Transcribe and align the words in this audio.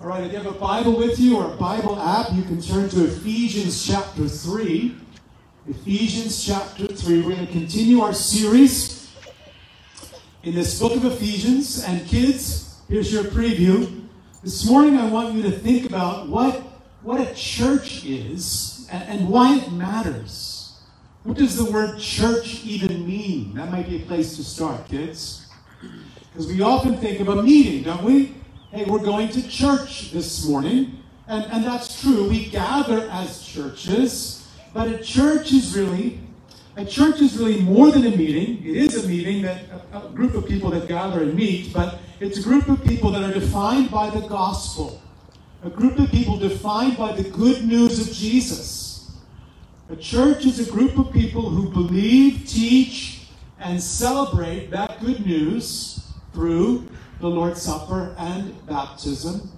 All 0.00 0.06
right, 0.06 0.24
if 0.24 0.32
you 0.32 0.38
have 0.38 0.46
a 0.46 0.58
Bible 0.58 0.96
with 0.96 1.20
you 1.20 1.36
or 1.36 1.52
a 1.52 1.56
Bible 1.58 2.00
app, 2.00 2.32
you 2.32 2.42
can 2.42 2.58
turn 2.58 2.88
to 2.88 3.04
Ephesians 3.04 3.86
chapter 3.86 4.26
3. 4.26 4.96
Ephesians 5.68 6.42
chapter 6.42 6.86
3. 6.86 7.20
We're 7.20 7.34
going 7.34 7.46
to 7.46 7.52
continue 7.52 8.00
our 8.00 8.14
series 8.14 9.14
in 10.42 10.54
this 10.54 10.80
book 10.80 10.96
of 10.96 11.04
Ephesians. 11.04 11.84
And 11.84 12.06
kids, 12.06 12.80
here's 12.88 13.12
your 13.12 13.24
preview. 13.24 14.06
This 14.42 14.66
morning, 14.66 14.96
I 14.96 15.06
want 15.06 15.34
you 15.34 15.42
to 15.42 15.50
think 15.50 15.84
about 15.84 16.28
what, 16.28 16.62
what 17.02 17.20
a 17.20 17.34
church 17.34 18.02
is 18.06 18.88
and, 18.90 19.06
and 19.06 19.28
why 19.28 19.58
it 19.58 19.70
matters. 19.70 20.80
What 21.24 21.36
does 21.36 21.58
the 21.58 21.70
word 21.70 22.00
church 22.00 22.64
even 22.64 23.06
mean? 23.06 23.52
That 23.52 23.70
might 23.70 23.86
be 23.86 23.96
a 23.96 24.06
place 24.06 24.34
to 24.36 24.44
start, 24.44 24.88
kids. 24.88 25.46
Because 26.32 26.46
we 26.46 26.62
often 26.62 26.96
think 26.96 27.20
of 27.20 27.28
a 27.28 27.42
meeting, 27.42 27.82
don't 27.82 28.02
we? 28.02 28.39
Hey, 28.72 28.84
we're 28.84 29.00
going 29.00 29.28
to 29.30 29.48
church 29.48 30.12
this 30.12 30.46
morning. 30.46 31.02
And, 31.26 31.44
and 31.50 31.64
that's 31.64 32.00
true. 32.00 32.28
We 32.28 32.46
gather 32.50 33.10
as 33.10 33.42
churches. 33.42 34.48
But 34.72 34.86
a 34.86 34.98
church 34.98 35.52
is 35.52 35.76
really, 35.76 36.20
a 36.76 36.84
church 36.84 37.20
is 37.20 37.36
really 37.36 37.60
more 37.62 37.90
than 37.90 38.06
a 38.06 38.16
meeting. 38.16 38.64
It 38.64 38.76
is 38.76 39.04
a 39.04 39.08
meeting 39.08 39.42
that 39.42 39.64
a, 39.92 40.06
a 40.06 40.10
group 40.10 40.34
of 40.34 40.46
people 40.46 40.70
that 40.70 40.86
gather 40.86 41.24
and 41.24 41.34
meet, 41.34 41.72
but 41.72 41.98
it's 42.20 42.38
a 42.38 42.42
group 42.42 42.68
of 42.68 42.80
people 42.84 43.10
that 43.10 43.24
are 43.24 43.34
defined 43.34 43.90
by 43.90 44.08
the 44.08 44.20
gospel. 44.28 45.02
A 45.64 45.70
group 45.70 45.98
of 45.98 46.08
people 46.12 46.36
defined 46.36 46.96
by 46.96 47.10
the 47.10 47.28
good 47.28 47.66
news 47.66 47.98
of 47.98 48.14
Jesus. 48.14 49.10
A 49.88 49.96
church 49.96 50.46
is 50.46 50.60
a 50.60 50.70
group 50.70 50.96
of 50.96 51.12
people 51.12 51.50
who 51.50 51.70
believe, 51.70 52.46
teach, 52.46 53.26
and 53.58 53.82
celebrate 53.82 54.70
that 54.70 55.00
good 55.00 55.26
news 55.26 56.06
through 56.32 56.88
the 57.20 57.28
Lord's 57.28 57.60
Supper 57.60 58.14
and 58.18 58.66
baptism. 58.66 59.50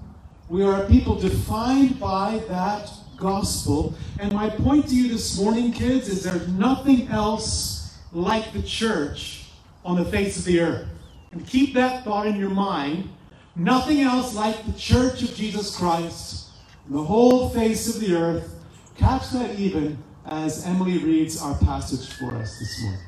We 0.48 0.62
are 0.64 0.82
a 0.82 0.88
people 0.88 1.18
defined 1.18 1.98
by 2.00 2.42
that 2.48 2.90
gospel. 3.16 3.94
And 4.18 4.32
my 4.32 4.50
point 4.50 4.88
to 4.88 4.96
you 4.96 5.08
this 5.08 5.38
morning, 5.40 5.72
kids, 5.72 6.08
is 6.08 6.24
there's 6.24 6.48
nothing 6.48 7.08
else 7.08 7.96
like 8.12 8.52
the 8.52 8.62
church 8.62 9.46
on 9.84 9.96
the 9.96 10.04
face 10.04 10.36
of 10.38 10.44
the 10.44 10.60
earth. 10.60 10.88
And 11.30 11.46
keep 11.46 11.72
that 11.74 12.04
thought 12.04 12.26
in 12.26 12.36
your 12.36 12.50
mind. 12.50 13.08
Nothing 13.54 14.00
else 14.00 14.34
like 14.34 14.64
the 14.66 14.72
church 14.72 15.22
of 15.22 15.34
Jesus 15.34 15.76
Christ, 15.76 16.48
the 16.88 17.02
whole 17.02 17.48
face 17.50 17.94
of 17.94 18.00
the 18.00 18.14
earth. 18.14 18.54
Catch 18.96 19.30
that 19.30 19.58
even 19.58 20.02
as 20.26 20.66
Emily 20.66 20.98
reads 20.98 21.40
our 21.40 21.56
passage 21.58 22.12
for 22.14 22.34
us 22.36 22.58
this 22.58 22.82
morning. 22.82 23.00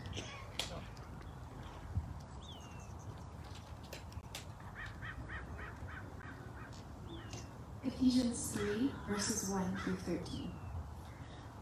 Ephesians 8.04 8.50
3, 8.52 8.90
verses 9.08 9.48
1 9.48 9.78
through 9.82 9.96
13. 9.96 10.50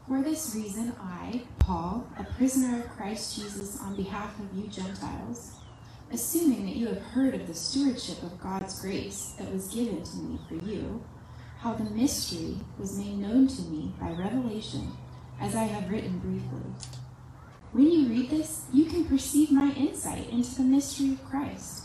For 0.08 0.22
this 0.22 0.56
reason, 0.56 0.92
I, 1.00 1.42
Paul, 1.60 2.04
a 2.18 2.24
prisoner 2.24 2.80
of 2.80 2.90
Christ 2.90 3.36
Jesus 3.36 3.80
on 3.80 3.94
behalf 3.94 4.36
of 4.40 4.52
you 4.52 4.66
Gentiles, 4.66 5.52
assuming 6.10 6.66
that 6.66 6.74
you 6.74 6.88
have 6.88 7.00
heard 7.00 7.36
of 7.36 7.46
the 7.46 7.54
stewardship 7.54 8.20
of 8.24 8.40
God's 8.40 8.80
grace 8.80 9.36
that 9.38 9.52
was 9.52 9.72
given 9.72 10.02
to 10.02 10.16
me 10.16 10.40
for 10.48 10.56
you, 10.66 11.04
how 11.58 11.74
the 11.74 11.88
mystery 11.90 12.56
was 12.76 12.98
made 12.98 13.18
known 13.18 13.46
to 13.46 13.62
me 13.62 13.94
by 14.00 14.10
revelation, 14.10 14.90
as 15.40 15.54
I 15.54 15.62
have 15.62 15.92
written 15.92 16.18
briefly. 16.18 16.72
When 17.70 17.88
you 17.88 18.08
read 18.08 18.30
this, 18.30 18.64
you 18.72 18.86
can 18.86 19.04
perceive 19.04 19.52
my 19.52 19.72
insight 19.74 20.28
into 20.30 20.56
the 20.56 20.64
mystery 20.64 21.12
of 21.12 21.24
Christ 21.24 21.84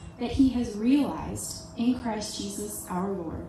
that 0.21 0.31
he 0.31 0.49
has 0.49 0.75
realized 0.75 1.63
in 1.77 1.99
Christ 1.99 2.37
Jesus 2.39 2.85
our 2.91 3.09
Lord, 3.11 3.47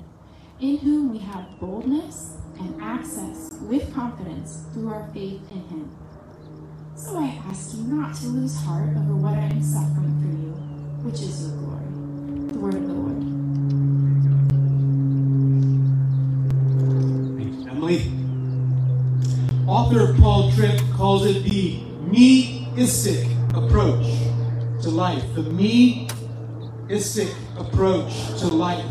in 0.59 0.79
whom 0.79 1.13
we 1.13 1.19
have 1.19 1.61
boldness 1.61 2.39
and 2.59 2.81
access 2.81 3.51
with 3.61 3.93
confidence 3.93 4.65
through 4.73 4.89
our 4.89 5.07
faith 5.13 5.43
in 5.51 5.61
him. 5.69 5.95
So 6.97 7.19
I 7.19 7.39
ask 7.47 7.77
you 7.77 7.83
not 7.83 8.15
to 8.17 8.27
lose 8.29 8.57
heart 8.57 8.89
over 8.89 9.17
what 9.17 9.35
I 9.35 9.43
am 9.43 9.63
suffering 9.63 10.19
for 10.23 10.29
you, 10.29 10.53
which 11.05 11.21
is 11.21 11.43
your 11.47 11.57
glory. 11.59 11.85
The 12.49 12.59
word 12.59 12.75
of 12.77 12.87
the 12.87 12.95
Lord. 12.95 13.21
Emily. 17.69 18.11
Author 19.67 20.15
Paul 20.19 20.51
Tripp 20.53 20.81
calls 20.95 21.27
it 21.27 21.43
the 21.43 21.83
me-istic 22.01 23.29
approach 23.51 24.07
to 24.83 24.89
life. 24.89 25.23
The 25.35 25.43
me 25.43 26.09
istic 26.93 27.35
approach 27.59 28.13
to 28.39 28.49
life. 28.49 28.85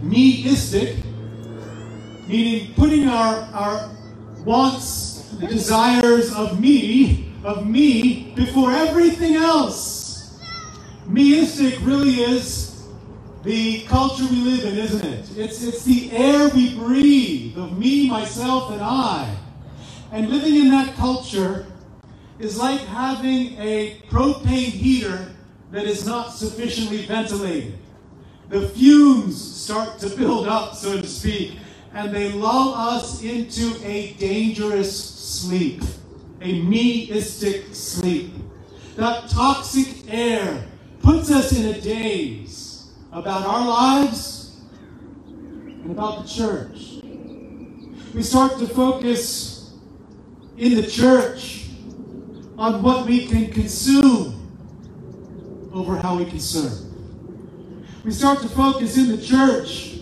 Me-istic, 0.00 0.96
meaning 2.26 2.72
putting 2.74 3.06
our, 3.06 3.34
our 3.52 3.90
wants, 4.44 5.28
the 5.38 5.46
desires 5.46 6.32
of 6.34 6.58
me, 6.58 7.32
of 7.44 7.66
me, 7.66 8.32
before 8.34 8.72
everything 8.72 9.36
else. 9.36 10.40
Me-istic 11.06 11.84
really 11.84 12.22
is 12.22 12.86
the 13.42 13.82
culture 13.82 14.24
we 14.24 14.36
live 14.36 14.64
in, 14.64 14.78
isn't 14.78 15.04
it? 15.04 15.36
It's, 15.36 15.62
it's 15.62 15.84
the 15.84 16.12
air 16.12 16.48
we 16.48 16.74
breathe 16.74 17.58
of 17.58 17.78
me, 17.78 18.08
myself, 18.08 18.72
and 18.72 18.80
I. 18.80 19.36
And 20.12 20.30
living 20.30 20.56
in 20.56 20.70
that 20.70 20.94
culture 20.94 21.66
is 22.38 22.56
like 22.56 22.80
having 22.80 23.58
a 23.58 24.00
propane 24.08 24.70
heater 24.70 25.33
that 25.74 25.86
is 25.86 26.06
not 26.06 26.32
sufficiently 26.32 27.04
ventilated. 27.04 27.76
The 28.48 28.68
fumes 28.68 29.36
start 29.36 29.98
to 29.98 30.08
build 30.08 30.46
up, 30.46 30.76
so 30.76 31.00
to 31.00 31.06
speak, 31.06 31.58
and 31.92 32.14
they 32.14 32.30
lull 32.30 32.74
us 32.74 33.24
into 33.24 33.84
a 33.84 34.12
dangerous 34.12 34.94
sleep, 34.94 35.82
a 36.40 36.62
meistic 36.62 37.74
sleep. 37.74 38.32
That 38.94 39.28
toxic 39.28 40.04
air 40.06 40.64
puts 41.02 41.32
us 41.32 41.50
in 41.50 41.66
a 41.66 41.80
daze 41.80 42.92
about 43.10 43.44
our 43.44 43.66
lives 43.66 44.60
and 45.26 45.90
about 45.90 46.22
the 46.22 46.28
church. 46.28 47.00
We 48.14 48.22
start 48.22 48.60
to 48.60 48.68
focus 48.68 49.72
in 50.56 50.76
the 50.76 50.86
church 50.86 51.66
on 52.56 52.80
what 52.80 53.06
we 53.06 53.26
can 53.26 53.50
consume 53.50 54.43
over 55.74 55.96
how 55.96 56.16
we 56.16 56.24
can 56.24 56.40
serve. 56.40 56.80
We 58.04 58.12
start 58.12 58.40
to 58.40 58.48
focus 58.48 58.96
in 58.96 59.08
the 59.08 59.18
church 59.18 59.98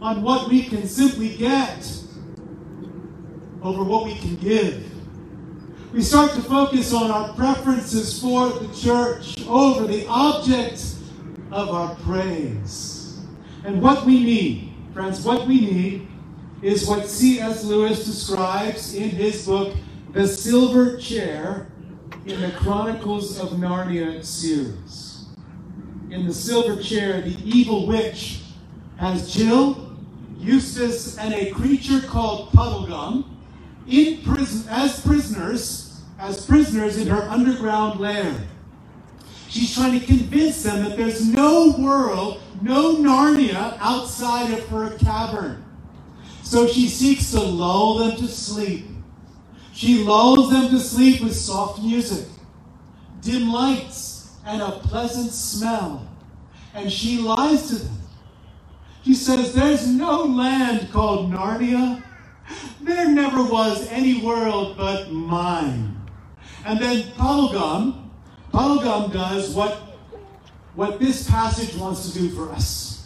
on 0.00 0.22
what 0.22 0.48
we 0.48 0.64
can 0.64 0.86
simply 0.86 1.36
get 1.36 1.90
over 3.62 3.82
what 3.82 4.04
we 4.04 4.14
can 4.14 4.36
give. 4.36 4.84
We 5.92 6.02
start 6.02 6.32
to 6.32 6.42
focus 6.42 6.92
on 6.92 7.10
our 7.10 7.32
preferences 7.32 8.20
for 8.20 8.50
the 8.50 8.72
church 8.74 9.44
over 9.46 9.86
the 9.86 10.06
object 10.06 10.84
of 11.50 11.70
our 11.70 11.94
praise. 11.96 13.20
And 13.64 13.80
what 13.80 14.04
we 14.04 14.22
need, 14.22 14.74
friends, 14.92 15.24
what 15.24 15.46
we 15.46 15.60
need 15.60 16.08
is 16.60 16.86
what 16.86 17.06
C.S. 17.06 17.64
Lewis 17.64 18.04
describes 18.04 18.94
in 18.94 19.08
his 19.08 19.46
book, 19.46 19.74
The 20.12 20.28
Silver 20.28 20.98
Chair 20.98 21.68
in 22.28 22.42
the 22.42 22.50
Chronicles 22.50 23.40
of 23.40 23.52
Narnia 23.52 24.22
series. 24.22 25.24
In 26.10 26.26
the 26.26 26.34
silver 26.34 26.80
chair, 26.82 27.22
the 27.22 27.36
evil 27.42 27.86
witch 27.86 28.42
has 28.98 29.32
Jill, 29.32 29.96
Eustace, 30.36 31.16
and 31.16 31.32
a 31.32 31.50
creature 31.52 32.00
called 32.06 32.50
Puddleglum 32.50 33.24
in 33.86 34.20
prison 34.22 34.68
as 34.68 35.00
prisoners, 35.00 36.02
as 36.18 36.44
prisoners 36.44 36.98
in 36.98 37.08
her 37.08 37.22
underground 37.30 37.98
lair. 37.98 38.34
She's 39.48 39.74
trying 39.74 39.98
to 39.98 40.04
convince 40.04 40.62
them 40.62 40.84
that 40.84 40.98
there's 40.98 41.26
no 41.26 41.74
world, 41.78 42.42
no 42.60 42.96
Narnia 42.96 43.78
outside 43.80 44.52
of 44.52 44.68
her 44.68 44.98
cavern. 44.98 45.64
So 46.42 46.66
she 46.66 46.88
seeks 46.88 47.30
to 47.30 47.40
lull 47.40 47.98
them 47.98 48.16
to 48.18 48.28
sleep. 48.28 48.84
She 49.78 50.02
lulls 50.02 50.50
them 50.50 50.70
to 50.70 50.80
sleep 50.80 51.20
with 51.20 51.36
soft 51.36 51.80
music, 51.80 52.26
dim 53.20 53.52
lights, 53.52 54.34
and 54.44 54.60
a 54.60 54.72
pleasant 54.72 55.30
smell. 55.30 56.04
And 56.74 56.92
she 56.92 57.18
lies 57.18 57.68
to 57.68 57.76
them. 57.76 57.98
She 59.04 59.14
says, 59.14 59.54
There's 59.54 59.86
no 59.86 60.24
land 60.24 60.90
called 60.90 61.30
Narnia. 61.30 62.02
There 62.80 63.08
never 63.08 63.44
was 63.44 63.86
any 63.92 64.20
world 64.20 64.76
but 64.76 65.12
mine. 65.12 65.96
And 66.64 66.80
then 66.80 67.02
Puddleglum, 67.12 68.10
Puddleglum 68.52 69.12
does 69.12 69.54
what, 69.54 69.74
what 70.74 70.98
this 70.98 71.30
passage 71.30 71.76
wants 71.76 72.10
to 72.10 72.18
do 72.18 72.30
for 72.30 72.50
us. 72.50 72.97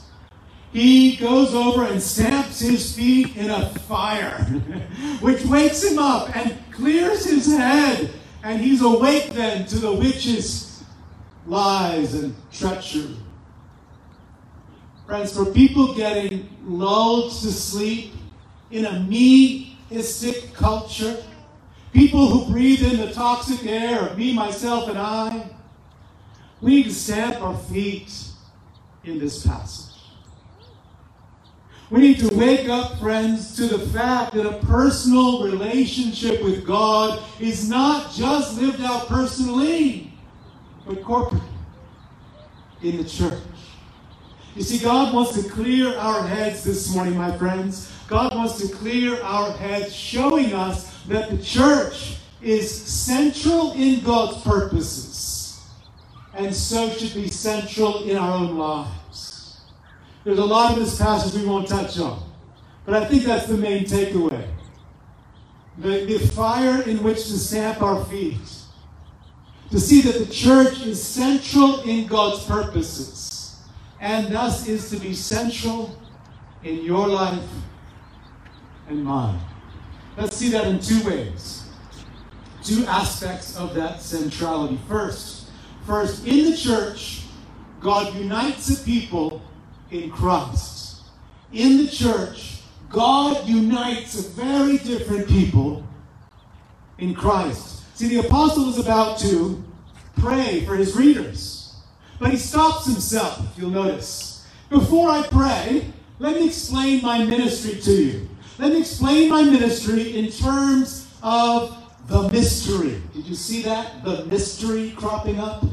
He 0.72 1.16
goes 1.16 1.54
over 1.54 1.84
and 1.84 2.02
stamps 2.02 2.60
his 2.60 2.96
feet 2.96 3.36
in 3.36 3.50
a 3.50 3.68
fire, 3.80 4.42
which 5.20 5.44
wakes 5.44 5.84
him 5.84 5.98
up 5.98 6.34
and 6.34 6.56
clears 6.72 7.26
his 7.26 7.46
head. 7.46 8.10
And 8.42 8.60
he's 8.60 8.82
awake 8.82 9.30
then 9.32 9.66
to 9.66 9.78
the 9.78 9.92
witch's 9.92 10.82
lies 11.46 12.14
and 12.14 12.34
treachery. 12.52 13.16
Friends, 15.06 15.36
for 15.36 15.44
people 15.44 15.94
getting 15.94 16.48
lulled 16.64 17.32
to 17.32 17.52
sleep 17.52 18.14
in 18.70 18.86
a 18.86 19.00
me-istic 19.00 20.54
culture, 20.54 21.22
people 21.92 22.28
who 22.28 22.50
breathe 22.50 22.82
in 22.82 22.96
the 22.98 23.12
toxic 23.12 23.66
air 23.66 24.08
of 24.08 24.16
me, 24.16 24.32
myself, 24.32 24.88
and 24.88 24.98
I, 24.98 25.50
we 26.62 26.76
need 26.76 26.84
to 26.84 26.94
stamp 26.94 27.42
our 27.42 27.56
feet 27.58 28.10
in 29.04 29.18
this 29.18 29.46
passage. 29.46 29.91
We 31.92 32.00
need 32.00 32.20
to 32.20 32.34
wake 32.34 32.70
up, 32.70 32.98
friends, 33.00 33.54
to 33.56 33.66
the 33.66 33.78
fact 33.78 34.32
that 34.32 34.46
a 34.46 34.64
personal 34.64 35.44
relationship 35.44 36.42
with 36.42 36.64
God 36.66 37.22
is 37.38 37.68
not 37.68 38.10
just 38.14 38.58
lived 38.58 38.80
out 38.80 39.08
personally, 39.08 40.10
but 40.86 41.02
corporately 41.02 41.42
in 42.82 42.96
the 42.96 43.04
church. 43.04 43.42
You 44.56 44.62
see, 44.62 44.78
God 44.78 45.12
wants 45.12 45.34
to 45.34 45.46
clear 45.50 45.94
our 45.98 46.26
heads 46.26 46.64
this 46.64 46.94
morning, 46.94 47.14
my 47.14 47.36
friends. 47.36 47.92
God 48.08 48.34
wants 48.34 48.56
to 48.66 48.74
clear 48.74 49.22
our 49.22 49.52
heads, 49.52 49.94
showing 49.94 50.54
us 50.54 50.98
that 51.08 51.28
the 51.28 51.42
church 51.42 52.16
is 52.40 52.74
central 52.74 53.72
in 53.72 54.02
God's 54.02 54.40
purposes, 54.40 55.62
and 56.32 56.54
so 56.54 56.88
should 56.88 57.12
be 57.12 57.28
central 57.28 58.04
in 58.04 58.16
our 58.16 58.32
own 58.32 58.56
lives. 58.56 59.01
There's 60.24 60.38
a 60.38 60.44
lot 60.44 60.72
of 60.72 60.78
this 60.78 60.98
passage 60.98 61.40
we 61.40 61.46
won't 61.46 61.68
touch 61.68 61.98
on, 61.98 62.22
but 62.84 62.94
I 62.94 63.06
think 63.06 63.24
that's 63.24 63.46
the 63.46 63.56
main 63.56 63.84
takeaway. 63.84 64.46
The, 65.78 66.04
the 66.04 66.18
fire 66.18 66.82
in 66.82 67.02
which 67.02 67.24
to 67.24 67.38
stamp 67.38 67.82
our 67.82 68.04
feet, 68.04 68.38
to 69.70 69.80
see 69.80 70.02
that 70.02 70.18
the 70.18 70.32
church 70.32 70.82
is 70.82 71.02
central 71.02 71.80
in 71.80 72.06
God's 72.06 72.44
purposes 72.44 73.32
and 74.02 74.34
thus 74.34 74.68
is 74.68 74.90
to 74.90 74.96
be 74.98 75.14
central 75.14 75.96
in 76.62 76.84
your 76.84 77.08
life 77.08 77.48
and 78.88 79.02
mine. 79.02 79.40
Let's 80.16 80.36
see 80.36 80.50
that 80.50 80.66
in 80.66 80.80
two 80.80 81.02
ways. 81.04 81.64
Two 82.62 82.84
aspects 82.86 83.56
of 83.56 83.74
that 83.74 84.02
centrality. 84.02 84.78
First, 84.88 85.50
first 85.86 86.26
in 86.26 86.50
the 86.50 86.56
church, 86.56 87.22
God 87.80 88.14
unites 88.14 88.68
a 88.70 88.84
people 88.84 89.40
in 89.92 90.10
Christ. 90.10 91.02
In 91.52 91.78
the 91.78 91.88
church, 91.88 92.60
God 92.88 93.46
unites 93.46 94.14
very 94.26 94.78
different 94.78 95.28
people 95.28 95.86
in 96.98 97.14
Christ. 97.14 97.82
See, 97.96 98.08
the 98.08 98.26
apostle 98.26 98.68
is 98.70 98.78
about 98.78 99.18
to 99.20 99.62
pray 100.18 100.64
for 100.64 100.76
his 100.76 100.96
readers. 100.96 101.74
But 102.18 102.30
he 102.30 102.36
stops 102.36 102.86
himself, 102.86 103.40
if 103.50 103.58
you'll 103.58 103.70
notice. 103.70 104.46
Before 104.70 105.10
I 105.10 105.26
pray, 105.26 105.92
let 106.18 106.36
me 106.36 106.46
explain 106.46 107.02
my 107.02 107.24
ministry 107.24 107.80
to 107.80 107.92
you. 107.92 108.28
Let 108.58 108.72
me 108.72 108.80
explain 108.80 109.28
my 109.28 109.42
ministry 109.42 110.16
in 110.16 110.30
terms 110.30 111.08
of 111.22 111.76
the 112.06 112.28
mystery. 112.28 113.02
Did 113.12 113.26
you 113.26 113.34
see 113.34 113.62
that? 113.62 114.04
The 114.04 114.24
mystery 114.26 114.92
cropping 114.96 115.38
up? 115.38 115.64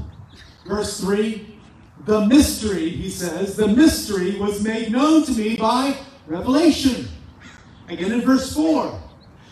Verse 0.66 1.00
3. 1.00 1.59
The 2.06 2.26
mystery, 2.26 2.90
he 2.90 3.10
says, 3.10 3.56
the 3.56 3.68
mystery 3.68 4.40
was 4.40 4.64
made 4.64 4.92
known 4.92 5.24
to 5.26 5.32
me 5.32 5.58
by 5.58 5.98
revelation. 6.28 7.08
Again 7.88 8.12
in 8.12 8.22
verse 8.22 8.54
4. 8.54 9.02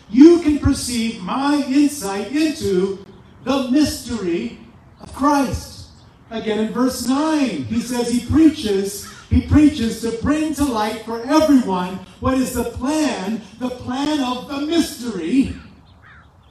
You 0.10 0.40
can 0.40 0.60
perceive 0.60 1.22
my 1.22 1.64
insight 1.68 2.32
into 2.32 3.06
the 3.44 3.70
mystery 3.70 4.60
of 5.02 5.14
Christ. 5.14 5.90
Again 6.30 6.60
in 6.60 6.74
verse 6.74 7.08
9, 7.08 7.66
he 7.66 7.82
says 7.82 8.10
he 8.10 8.26
preaches, 8.26 9.12
he 9.30 9.42
preaches 9.42 10.02
to 10.02 10.18
bring 10.22 10.54
to 10.56 10.66
light 10.66 11.04
for 11.04 11.22
everyone 11.24 12.00
what 12.20 12.36
is 12.36 12.54
the 12.54 12.66
plan, 12.66 13.42
the 13.60 13.70
plan 13.70 14.22
of 14.24 14.48
the 14.48 14.62
mystery 14.62 15.56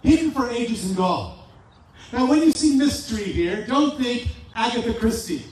hidden 0.03 0.31
for 0.31 0.49
ages 0.51 0.89
in 0.89 0.97
God. 0.97 1.39
Now, 2.13 2.27
when 2.27 2.43
you 2.43 2.53
see 2.53 2.77
mystery 2.77 3.25
here, 3.25 3.67
don't 3.67 4.01
think 4.01 4.29
Agatha 4.55 4.95
Christie. 4.95 5.45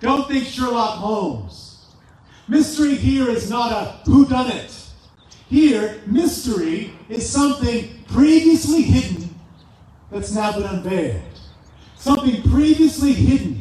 Don't 0.00 0.28
think 0.28 0.46
Sherlock 0.46 0.98
Holmes. 0.98 1.86
Mystery 2.46 2.94
here 2.94 3.28
is 3.28 3.50
not 3.50 3.72
a 3.72 4.08
whodunit. 4.08 4.90
Here, 5.48 6.00
mystery 6.06 6.92
is 7.08 7.28
something 7.28 8.04
previously 8.08 8.82
hidden 8.82 9.34
that's 10.10 10.32
now 10.32 10.52
been 10.52 10.64
unveiled 10.64 11.22
something 11.98 12.42
previously 12.50 13.12
hidden 13.12 13.60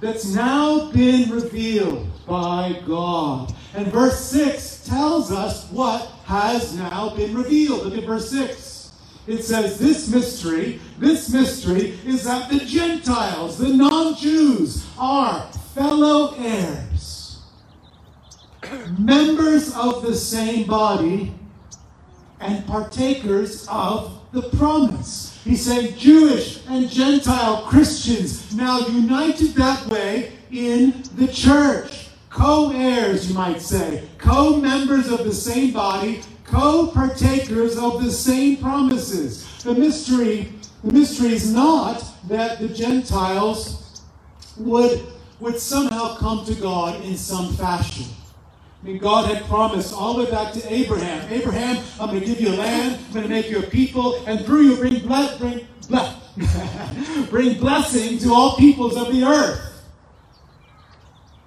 that's 0.00 0.26
now 0.26 0.90
been 0.92 1.30
revealed 1.30 2.06
by 2.26 2.80
God. 2.86 3.54
And 3.74 3.86
verse 3.88 4.20
6 4.26 4.84
tells 4.86 5.32
us 5.32 5.70
what 5.70 6.02
has 6.24 6.76
now 6.76 7.14
been 7.16 7.34
revealed. 7.34 7.86
Look 7.86 7.98
at 7.98 8.04
verse 8.04 8.30
6. 8.30 8.90
It 9.26 9.42
says, 9.42 9.78
This 9.78 10.08
mystery, 10.08 10.80
this 10.98 11.30
mystery 11.30 11.98
is 12.04 12.24
that 12.24 12.50
the 12.50 12.58
Gentiles, 12.60 13.58
the 13.58 13.68
non 13.68 14.16
Jews, 14.16 14.84
are 14.98 15.48
fellow 15.74 16.34
heirs, 16.38 17.40
members 18.98 19.74
of 19.74 20.02
the 20.02 20.14
same 20.14 20.66
body, 20.66 21.34
and 22.40 22.66
partakers 22.66 23.66
of 23.68 24.20
the 24.32 24.42
promise. 24.56 25.40
He's 25.44 25.64
saying 25.64 25.96
Jewish 25.96 26.66
and 26.68 26.88
Gentile 26.90 27.62
Christians 27.62 28.54
now 28.54 28.80
united 28.80 29.54
that 29.54 29.86
way 29.86 30.32
in 30.50 31.04
the 31.16 31.28
church. 31.28 32.08
Co 32.30 32.72
heirs, 32.72 33.28
you 33.28 33.34
might 33.34 33.60
say, 33.60 34.08
co 34.18 34.56
members 34.56 35.08
of 35.08 35.24
the 35.24 35.34
same 35.34 35.72
body, 35.72 36.22
co 36.44 36.88
partakers 36.88 37.76
of 37.76 38.02
the 38.02 38.10
same 38.10 38.56
promises. 38.56 39.62
The 39.62 39.74
mystery, 39.74 40.52
the 40.82 40.92
mystery 40.92 41.32
is 41.32 41.52
not 41.52 42.02
that 42.28 42.58
the 42.58 42.68
Gentiles 42.68 44.02
would, 44.56 45.06
would 45.42 45.58
somehow 45.58 46.14
come 46.16 46.44
to 46.44 46.54
God 46.54 47.04
in 47.04 47.16
some 47.16 47.52
fashion. 47.56 48.06
I 48.80 48.86
mean, 48.86 48.98
God 48.98 49.28
had 49.34 49.44
promised 49.46 49.92
all 49.92 50.14
the 50.14 50.24
way 50.24 50.30
back 50.30 50.52
to 50.54 50.72
Abraham. 50.72 51.32
Abraham, 51.32 51.84
I'm 52.00 52.10
going 52.10 52.20
to 52.20 52.26
give 52.26 52.40
you 52.40 52.50
a 52.50 52.56
land, 52.56 53.00
I'm 53.08 53.12
going 53.12 53.24
to 53.24 53.28
make 53.28 53.50
you 53.50 53.58
a 53.58 53.62
people, 53.62 54.24
and 54.26 54.44
through 54.46 54.62
you 54.62 54.76
bring 54.76 55.00
ble- 55.00 55.38
bring 55.38 55.66
ble- 55.88 57.26
bring 57.30 57.58
blessing 57.58 58.18
to 58.18 58.32
all 58.32 58.56
peoples 58.56 58.96
of 58.96 59.12
the 59.12 59.24
earth. 59.24 59.82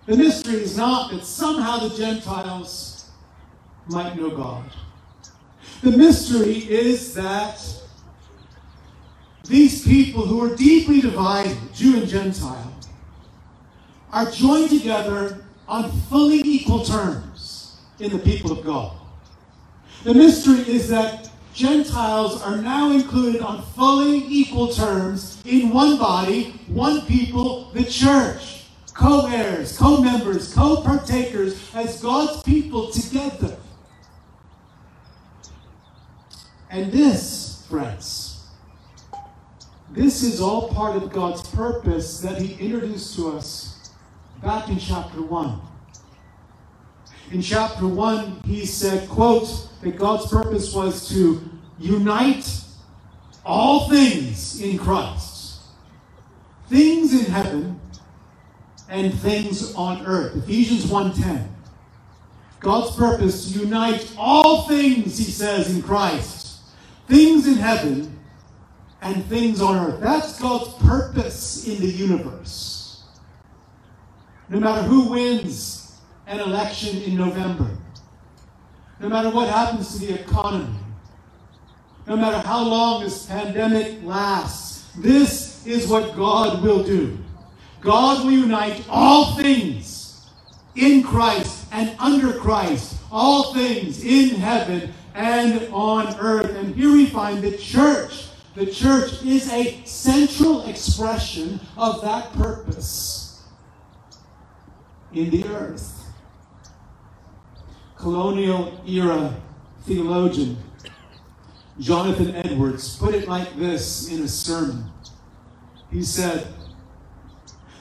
The 0.08 0.18
mystery 0.18 0.56
is 0.56 0.75
not 0.78 1.12
that 1.12 1.24
somehow 1.24 1.88
the 1.88 1.96
Gentiles 1.96 3.10
might 3.88 4.16
know 4.18 4.30
God. 4.30 4.70
The 5.82 5.92
mystery 5.92 6.58
is 6.58 7.14
that 7.16 7.62
these 9.46 9.84
people 9.86 10.25
who 10.25 10.44
are 10.44 10.56
deeply 10.56 11.00
divided, 11.00 11.58
Jew 11.74 11.98
and 11.98 12.08
Gentile, 12.08 12.74
are 14.16 14.32
joined 14.32 14.72
together 14.72 15.46
on 15.70 15.92
fully 16.10 16.42
equal 16.44 16.86
terms 16.86 17.78
in 18.00 18.12
the 18.12 18.20
people 18.20 18.54
of 18.54 18.66
God. 18.66 18.98
The 20.06 20.16
mystery 20.16 20.62
is 20.74 20.90
that 20.90 21.30
Gentiles 21.54 22.42
are 22.44 22.58
now 22.58 22.92
included 22.92 23.42
on 23.42 23.64
fully 23.64 24.20
equal 24.28 24.70
terms 24.70 25.42
in 25.46 25.72
one 25.72 26.00
body, 26.00 26.62
one 26.68 27.04
people, 27.08 27.72
the 27.74 27.86
church. 27.86 28.66
co 28.94 29.28
heirs, 29.28 29.78
co 29.78 30.02
members, 30.02 30.54
co 30.54 30.82
partakers 30.82 31.56
as 31.76 32.02
God's 32.02 32.44
people 32.44 32.92
together. 32.92 33.58
And 36.72 36.92
this, 36.92 37.66
friends, 37.70 38.48
this 39.92 40.24
is 40.24 40.42
all 40.42 40.70
part 40.70 40.98
of 40.98 41.12
God's 41.14 41.48
purpose 41.50 42.22
that 42.22 42.42
He 42.42 42.56
introduced 42.66 43.16
to 43.18 43.30
us 43.38 43.75
back 44.42 44.70
in 44.70 44.80
chapter 44.80 45.22
1. 45.22 45.62
In 47.32 47.42
chapter 47.42 47.88
1, 47.88 48.42
he 48.46 48.65
said, 48.65 49.10
quote, 49.10 49.70
that 49.82 49.98
God's 49.98 50.27
purpose 50.27 50.74
was 50.74 51.10
to 51.10 51.42
unite 51.80 52.63
all 53.46 53.89
things 53.89 54.62
in 54.62 54.77
Christ. 54.77 55.60
Things 56.70 57.13
in 57.13 57.32
heaven 57.32 57.80
and 58.89 59.13
things 59.13 59.74
on 59.75 60.06
earth. 60.06 60.36
Ephesians 60.36 60.86
1:10. 60.86 61.48
God's 62.60 62.96
purpose 62.96 63.51
to 63.51 63.60
unite 63.60 64.12
all 64.18 64.63
things, 64.68 65.18
he 65.18 65.25
says, 65.25 65.75
in 65.75 65.84
Christ. 65.84 66.60
Things 67.08 67.48
in 67.48 67.56
heaven 67.56 68.20
and 69.01 69.24
things 69.25 69.62
on 69.62 69.75
earth. 69.75 70.01
That's 70.01 70.39
God's 70.39 70.74
purpose 70.84 71.68
in 71.68 71.80
the 71.80 71.88
universe. 71.88 72.75
No 74.48 74.60
matter 74.60 74.84
who 74.84 75.10
wins 75.10 75.98
an 76.28 76.40
election 76.40 77.02
in 77.02 77.18
November, 77.18 77.70
no 79.00 79.10
matter 79.10 79.30
what 79.30 79.50
happens 79.50 79.94
to 79.94 80.06
the 80.06 80.14
economy, 80.14 80.78
no 82.08 82.16
matter 82.16 82.38
how 82.48 82.64
long 82.64 83.04
this 83.04 83.25
pandemic 83.25 84.04
lasts, 84.04 84.92
this 84.98 85.66
is 85.66 85.88
what 85.88 86.16
God 86.16 86.62
will 86.62 86.84
do. 86.84 87.18
God 87.82 88.24
will 88.24 88.32
unite 88.32 88.86
all 88.88 89.36
things 89.36 90.28
in 90.75 91.02
Christ 91.02 91.66
and 91.72 91.96
under 92.00 92.34
Christ, 92.34 92.98
all 93.12 93.54
things 93.54 94.04
in 94.04 94.36
heaven 94.36 94.94
and 95.16 95.68
on 95.72 96.16
earth. 96.20 96.56
And 96.56 96.75
here 96.75 96.92
we 96.92 97.08
find 97.08 97.44
the 97.44 97.58
church. 97.58 98.28
The 98.54 98.68
church 98.68 99.24
is 99.24 99.52
a 99.52 99.84
central 99.86 100.68
expression 100.68 101.60
of 101.78 102.02
that 102.02 102.32
purpose 102.34 103.25
in 105.16 105.30
the 105.30 105.48
earth. 105.48 106.04
Colonial 107.98 108.82
era 108.86 109.34
theologian 109.84 110.58
Jonathan 111.80 112.34
Edwards 112.36 112.96
put 112.98 113.14
it 113.14 113.28
like 113.28 113.58
this 113.58 114.10
in 114.10 114.24
a 114.24 114.28
sermon. 114.28 114.90
He 115.92 116.04
said, 116.04 116.48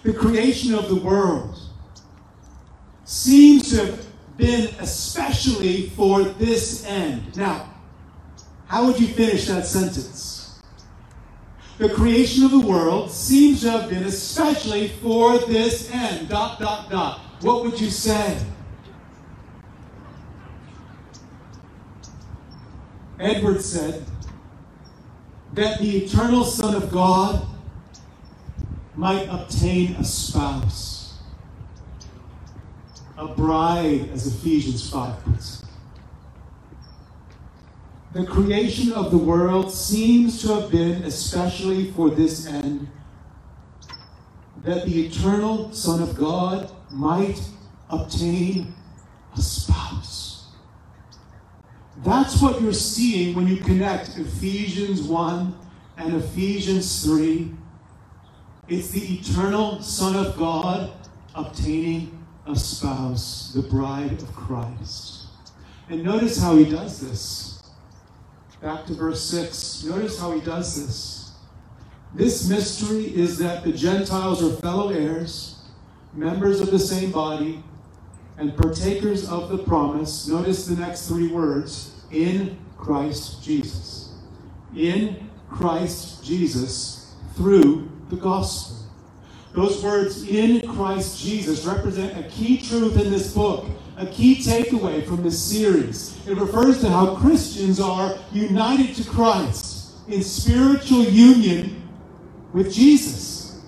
The 0.03 0.13
creation 0.13 0.75
of 0.75 0.89
the 0.89 0.97
world 0.97 1.59
seems 3.05 3.71
to 3.71 3.87
have 3.87 4.07
been 4.37 4.75
especially 4.81 5.91
for 5.91 6.25
this 6.25 6.85
end. 6.87 7.37
Now, 7.37 7.73
how 8.67 8.87
would 8.87 8.99
you 8.99 9.07
finish 9.07 9.47
that 9.47 9.67
sentence? 9.67 10.34
The 11.77 11.89
creation 11.89 12.45
of 12.45 12.53
the 12.53 12.61
world 12.61 13.11
seems 13.11 13.63
to 13.63 13.71
have 13.73 13.91
been 13.91 14.05
especially 14.05 14.89
for 14.89 15.39
this 15.39 15.91
end. 15.91 16.29
Dot, 16.29 16.61
dot, 16.61 16.89
dot. 16.89 17.21
What 17.41 17.65
would 17.65 17.81
you 17.81 17.91
say? 17.91 18.39
Edwards 23.19 23.65
said 23.65 24.05
that 25.55 25.81
the 25.81 26.05
eternal 26.05 26.45
Son 26.45 26.75
of 26.75 26.93
God 26.93 27.45
might 28.95 29.27
obtain 29.29 29.97
a 29.97 30.05
spouse, 30.05 31.19
a 33.17 33.27
bride, 33.27 34.11
as 34.13 34.27
Ephesians 34.27 34.89
5 34.91 35.25
puts 35.25 35.63
it. 35.63 35.64
The 38.15 38.25
creation 38.25 38.93
of 38.93 39.11
the 39.11 39.19
world 39.19 39.73
seems 39.73 40.41
to 40.43 40.55
have 40.55 40.71
been 40.71 41.03
especially 41.03 41.91
for 41.91 42.11
this 42.11 42.47
end 42.47 42.87
that 44.63 44.87
the 44.87 45.07
eternal 45.07 45.73
Son 45.73 46.01
of 46.01 46.17
God 46.17 46.71
might 46.93 47.41
obtain 47.91 48.73
a 49.37 49.41
spouse. 49.41 50.53
That's 52.05 52.41
what 52.41 52.63
you're 52.63 52.73
seeing 52.73 53.35
when 53.35 53.49
you 53.49 53.57
connect 53.57 54.17
Ephesians 54.17 55.03
1 55.03 55.59
and 55.97 56.15
Ephesians 56.15 57.05
3. 57.05 57.53
It's 58.69 58.91
the 58.91 59.15
eternal 59.17 59.83
Son 59.83 60.15
of 60.15 60.37
God 60.37 60.93
obtaining 61.35 62.25
a 62.47 62.55
spouse, 62.55 63.53
the 63.53 63.63
bride 63.63 64.23
of 64.23 64.33
Christ. 64.37 65.25
And 65.89 66.05
notice 66.05 66.41
how 66.41 66.55
he 66.55 66.65
does 66.65 67.01
this. 67.01 67.54
Back 68.65 68.87
to 68.87 68.95
verse 68.95 69.21
6. 69.29 69.85
Notice 69.85 70.19
how 70.19 70.33
he 70.33 70.41
does 70.41 70.75
this. 70.75 71.33
This 72.15 72.49
mystery 72.49 73.15
is 73.15 73.37
that 73.37 73.63
the 73.63 73.73
Gentiles 73.73 74.43
are 74.43 74.57
fellow 74.63 74.89
heirs, 74.89 75.59
members 76.15 76.63
of 76.63 76.71
the 76.71 76.79
same 76.79 77.13
body, 77.13 77.63
and 78.39 78.57
partakers 78.57 79.29
of 79.29 79.51
the 79.51 79.59
promise. 79.59 80.27
Notice 80.27 80.65
the 80.65 80.81
next 80.81 81.09
three 81.09 81.29
words 81.29 81.93
in 82.11 82.57
Christ 82.79 83.45
Jesus. 83.45 84.15
In 84.75 85.29
Christ 85.51 86.25
Jesus 86.25 87.13
through 87.37 87.91
the 88.09 88.17
gospel. 88.17 88.79
Those 89.53 89.85
words 89.85 90.27
in 90.27 90.67
Christ 90.75 91.21
Jesus 91.21 91.67
represent 91.67 92.19
a 92.19 92.27
key 92.31 92.63
truth 92.63 92.99
in 92.99 93.11
this 93.11 93.35
book, 93.35 93.67
a 93.97 94.07
key 94.07 94.37
takeaway 94.37 95.07
from 95.07 95.23
this 95.23 95.41
series. 95.41 96.19
It 96.27 96.37
refers 96.37 96.81
to 96.81 96.89
how 96.89 97.17
Christians 97.17 97.81
are 97.81 98.17
united 98.33 98.95
to 98.97 99.09
Christ 99.09 99.93
in 100.09 100.23
spiritual 100.23 101.05
union 101.05 101.89
with 102.53 102.73
Jesus. 102.73 103.63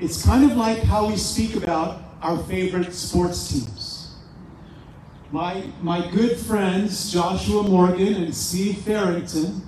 It's 0.00 0.24
kind 0.24 0.50
of 0.50 0.56
like 0.56 0.78
how 0.78 1.08
we 1.08 1.16
speak 1.16 1.56
about 1.56 2.02
our 2.22 2.38
favorite 2.44 2.92
sports 2.92 3.48
teams. 3.48 4.16
My, 5.30 5.64
my 5.82 6.08
good 6.10 6.38
friends, 6.38 7.12
Joshua 7.12 7.62
Morgan 7.62 8.14
and 8.14 8.34
Steve 8.34 8.78
Farrington, 8.78 9.62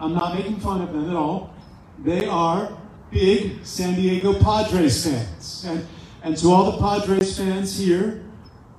I'm 0.00 0.14
not 0.14 0.34
making 0.34 0.58
fun 0.60 0.80
of 0.80 0.92
them 0.92 1.08
at 1.08 1.16
all. 1.16 1.54
They 1.98 2.26
are 2.26 2.76
big 3.10 3.64
San 3.64 3.94
Diego 3.94 4.38
Padres 4.40 5.04
fans. 5.04 5.64
And, 5.68 5.86
and 6.22 6.36
to 6.38 6.50
all 6.50 6.72
the 6.72 6.78
Padres 6.78 7.36
fans 7.38 7.78
here, 7.78 8.22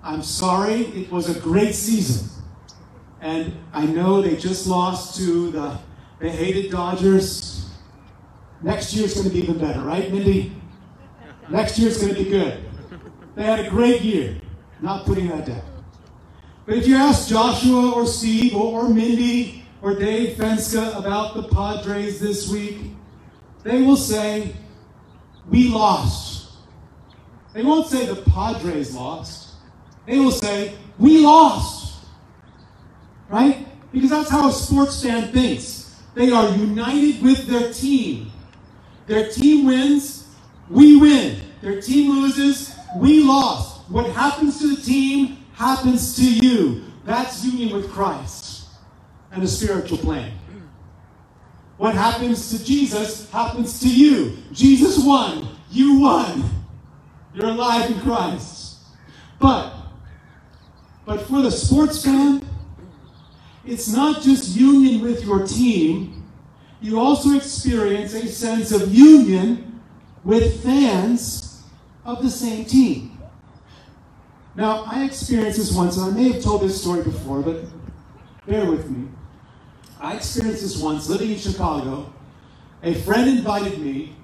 I'm 0.03 0.22
sorry, 0.22 0.81
it 0.81 1.10
was 1.10 1.36
a 1.36 1.39
great 1.39 1.74
season. 1.74 2.29
And 3.22 3.53
I 3.72 3.86
know 3.86 4.22
they 4.22 4.36
just 4.36 4.67
lost 4.67 5.15
to 5.17 5.50
the, 5.51 5.79
the 6.19 6.29
hated 6.29 6.72
Dodgers. 6.72 7.69
Next 8.62 8.93
year's 8.93 9.13
going 9.13 9.27
to 9.27 9.33
be 9.33 9.39
even 9.39 9.57
better, 9.57 9.79
right, 9.79 10.12
Mindy? 10.12 10.53
Next 11.50 11.79
year's 11.79 11.98
going 12.01 12.13
to 12.13 12.22
be 12.22 12.29
good. 12.29 12.65
They 13.36 13.43
had 13.43 13.62
a 13.62 13.69
great 13.69 14.01
year. 14.01 14.41
Not 14.81 15.05
putting 15.05 15.29
that 15.29 15.45
down. 15.45 15.62
But 16.65 16.75
if 16.75 16.88
you 16.88 16.95
ask 16.98 17.29
Joshua 17.29 17.91
or 17.91 18.05
Steve 18.05 18.55
or, 18.55 18.83
or 18.83 18.89
Mindy 18.89 19.65
or 19.81 19.95
Dave 19.95 20.38
Fenska 20.38 20.98
about 20.98 21.33
the 21.33 21.43
Padres 21.43 22.19
this 22.19 22.50
week, 22.50 22.77
they 23.63 23.81
will 23.81 23.98
say, 23.98 24.53
We 25.50 25.69
lost. 25.69 26.51
They 27.53 27.63
won't 27.63 27.88
say 27.88 28.05
the 28.05 28.22
Padres 28.22 28.93
lost. 28.93 29.42
They 30.05 30.19
will 30.19 30.31
say, 30.31 30.75
We 30.98 31.19
lost. 31.19 32.05
Right? 33.29 33.67
Because 33.91 34.10
that's 34.10 34.29
how 34.29 34.50
a 34.50 34.51
sports 34.51 35.03
fan 35.03 35.31
thinks. 35.31 36.01
They 36.15 36.31
are 36.31 36.50
united 36.55 37.22
with 37.22 37.48
their 37.48 37.74
team. 37.74 38.31
Their 39.07 39.29
team 39.29 39.65
wins, 39.65 40.27
we 40.69 40.95
win. 40.98 41.41
Their 41.62 41.81
team 41.81 42.12
loses, 42.12 42.75
we 42.98 43.24
lost. 43.24 43.89
What 43.89 44.07
happens 44.12 44.60
to 44.60 44.75
the 44.75 44.81
team 44.81 45.38
happens 45.53 46.15
to 46.17 46.24
you. 46.24 46.83
That's 47.05 47.43
union 47.43 47.75
with 47.75 47.91
Christ 47.91 48.65
and 49.31 49.43
a 49.43 49.48
spiritual 49.48 49.98
plane. 49.98 50.33
What 51.77 51.95
happens 51.95 52.50
to 52.51 52.63
Jesus 52.63 53.29
happens 53.31 53.79
to 53.81 53.89
you. 53.89 54.38
Jesus 54.51 55.03
won. 55.03 55.50
You 55.69 56.00
won. 56.00 56.50
You're 57.33 57.50
alive 57.50 57.91
in 57.91 58.00
Christ. 58.01 58.77
But, 59.39 59.72
but 61.05 61.22
for 61.22 61.41
the 61.41 61.51
sports 61.51 62.03
fan, 62.03 62.48
it's 63.65 63.91
not 63.91 64.22
just 64.22 64.55
union 64.55 65.01
with 65.01 65.24
your 65.24 65.45
team. 65.45 66.24
You 66.81 67.00
also 67.00 67.36
experience 67.36 68.13
a 68.13 68.27
sense 68.27 68.72
of 68.72 68.93
union 68.93 69.81
with 70.24 70.63
fans 70.63 71.63
of 72.05 72.22
the 72.22 72.29
same 72.29 72.65
team. 72.65 73.17
Now, 74.55 74.83
I 74.86 75.03
experienced 75.03 75.57
this 75.57 75.72
once, 75.72 75.98
and 75.98 76.12
I 76.12 76.15
may 76.15 76.33
have 76.33 76.43
told 76.43 76.62
this 76.62 76.79
story 76.79 77.03
before, 77.03 77.41
but 77.41 77.65
bear 78.45 78.69
with 78.69 78.89
me. 78.89 79.07
I 80.00 80.15
experienced 80.15 80.62
this 80.62 80.81
once 80.81 81.10
living 81.10 81.31
in 81.31 81.38
Chicago. 81.38 82.13
A 82.83 82.93
friend 82.93 83.29
invited 83.29 83.79
me 83.79 84.15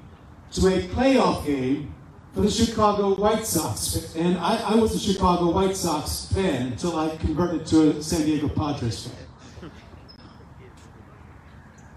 to 0.52 0.68
a 0.68 0.82
playoff 0.90 1.46
game 1.46 1.94
for 2.34 2.42
the 2.42 2.52
Chicago 2.52 3.16
White 3.16 3.46
Sox. 3.46 4.16
And 4.16 4.38
I, 4.38 4.74
I 4.74 4.76
was 4.76 4.94
a 4.96 5.00
Chicago 5.00 5.52
White 5.52 5.76
Sox 5.76 6.26
fan 6.34 6.74
until 6.74 6.98
I 6.98 7.16
converted 7.18 7.66
to 7.68 7.92
a 7.92 8.04
San 8.04 8.26
Diego 8.26 8.48
Padres 8.48 9.08
fan. 9.08 9.72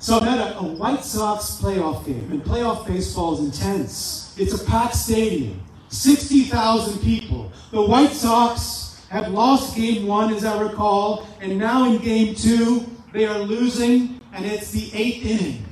So 0.03 0.19
I'm 0.19 0.27
at 0.27 0.57
a, 0.57 0.59
a 0.59 0.63
White 0.65 1.05
Sox 1.05 1.61
playoff 1.61 2.05
game, 2.05 2.33
and 2.33 2.43
playoff 2.43 2.89
baseball 2.89 3.35
is 3.35 3.41
intense. 3.45 4.35
It's 4.37 4.53
a 4.53 4.65
packed 4.65 4.97
stadium, 4.97 5.63
60,000 5.91 7.01
people. 7.01 7.53
The 7.71 7.83
White 7.83 8.11
Sox 8.11 9.07
have 9.11 9.29
lost 9.31 9.77
game 9.77 10.09
one, 10.09 10.35
as 10.35 10.45
I 10.45 10.61
recall, 10.61 11.29
and 11.41 11.57
now 11.57 11.89
in 11.89 12.03
game 12.03 12.35
two, 12.35 12.85
they 13.13 13.27
are 13.27 13.39
losing, 13.39 14.21
and 14.33 14.45
it's 14.45 14.73
the 14.73 14.91
eighth 14.93 15.25
inning. 15.25 15.67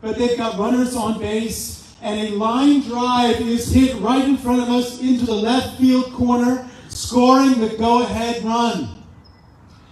But 0.00 0.16
they've 0.16 0.38
got 0.38 0.58
runners 0.58 0.96
on 0.96 1.18
base, 1.18 1.85
and 2.02 2.20
a 2.20 2.30
line 2.36 2.80
drive 2.82 3.40
is 3.40 3.70
hit 3.72 3.96
right 4.00 4.24
in 4.24 4.36
front 4.36 4.62
of 4.62 4.68
us 4.68 5.00
into 5.00 5.24
the 5.24 5.34
left 5.34 5.78
field 5.78 6.12
corner, 6.12 6.68
scoring 6.88 7.60
the 7.60 7.76
go 7.76 8.02
ahead 8.02 8.44
run. 8.44 9.02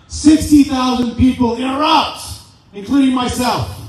60,000 0.08 1.16
people 1.16 1.56
erupt, 1.56 2.22
including 2.72 3.14
myself. 3.14 3.80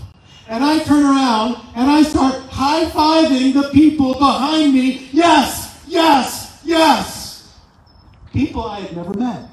And 0.47 0.63
I 0.63 0.79
turn 0.79 1.03
around 1.03 1.57
and 1.75 1.89
I 1.89 2.03
start 2.03 2.35
high 2.49 2.85
fiving 2.85 3.53
the 3.53 3.69
people 3.69 4.13
behind 4.13 4.73
me. 4.73 5.09
Yes, 5.11 5.83
yes, 5.87 6.61
yes. 6.63 7.53
People 8.31 8.63
I 8.63 8.81
had 8.81 8.95
never 8.95 9.13
met, 9.17 9.49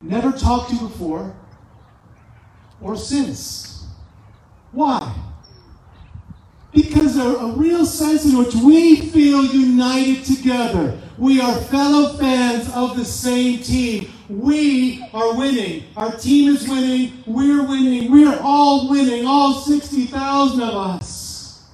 never 0.00 0.32
talked 0.32 0.70
to 0.70 0.78
before 0.78 1.34
or 2.80 2.96
since. 2.96 3.86
Why? 4.72 5.14
Because 6.72 7.18
a, 7.18 7.22
a 7.22 7.52
real 7.52 7.84
sense 7.84 8.24
in 8.24 8.38
which 8.38 8.54
we 8.54 9.10
feel 9.10 9.44
united 9.44 10.24
together. 10.24 10.98
We 11.18 11.40
are 11.40 11.54
fellow 11.54 12.16
fans 12.16 12.70
of 12.74 12.96
the 12.96 13.04
same 13.04 13.62
team. 13.62 14.10
We 14.28 15.06
are 15.12 15.36
winning. 15.36 15.84
Our 15.96 16.16
team 16.16 16.54
is 16.54 16.66
winning. 16.66 17.22
We're 17.26 17.66
winning. 17.66 18.10
We're 18.10 18.40
all 18.40 18.88
winning. 18.88 19.26
All 19.26 19.52
60,000 19.52 20.62
of 20.62 20.74
us. 20.74 21.68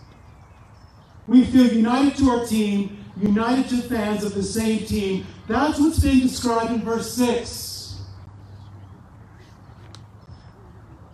We 1.28 1.44
feel 1.44 1.72
united 1.72 2.16
to 2.16 2.30
our 2.30 2.44
team, 2.44 3.04
united 3.20 3.68
to 3.68 3.88
fans 3.88 4.24
of 4.24 4.34
the 4.34 4.42
same 4.42 4.84
team. 4.84 5.26
That's 5.46 5.78
what's 5.78 6.00
being 6.00 6.20
described 6.20 6.72
in 6.72 6.80
verse 6.80 7.12
6. 7.14 8.00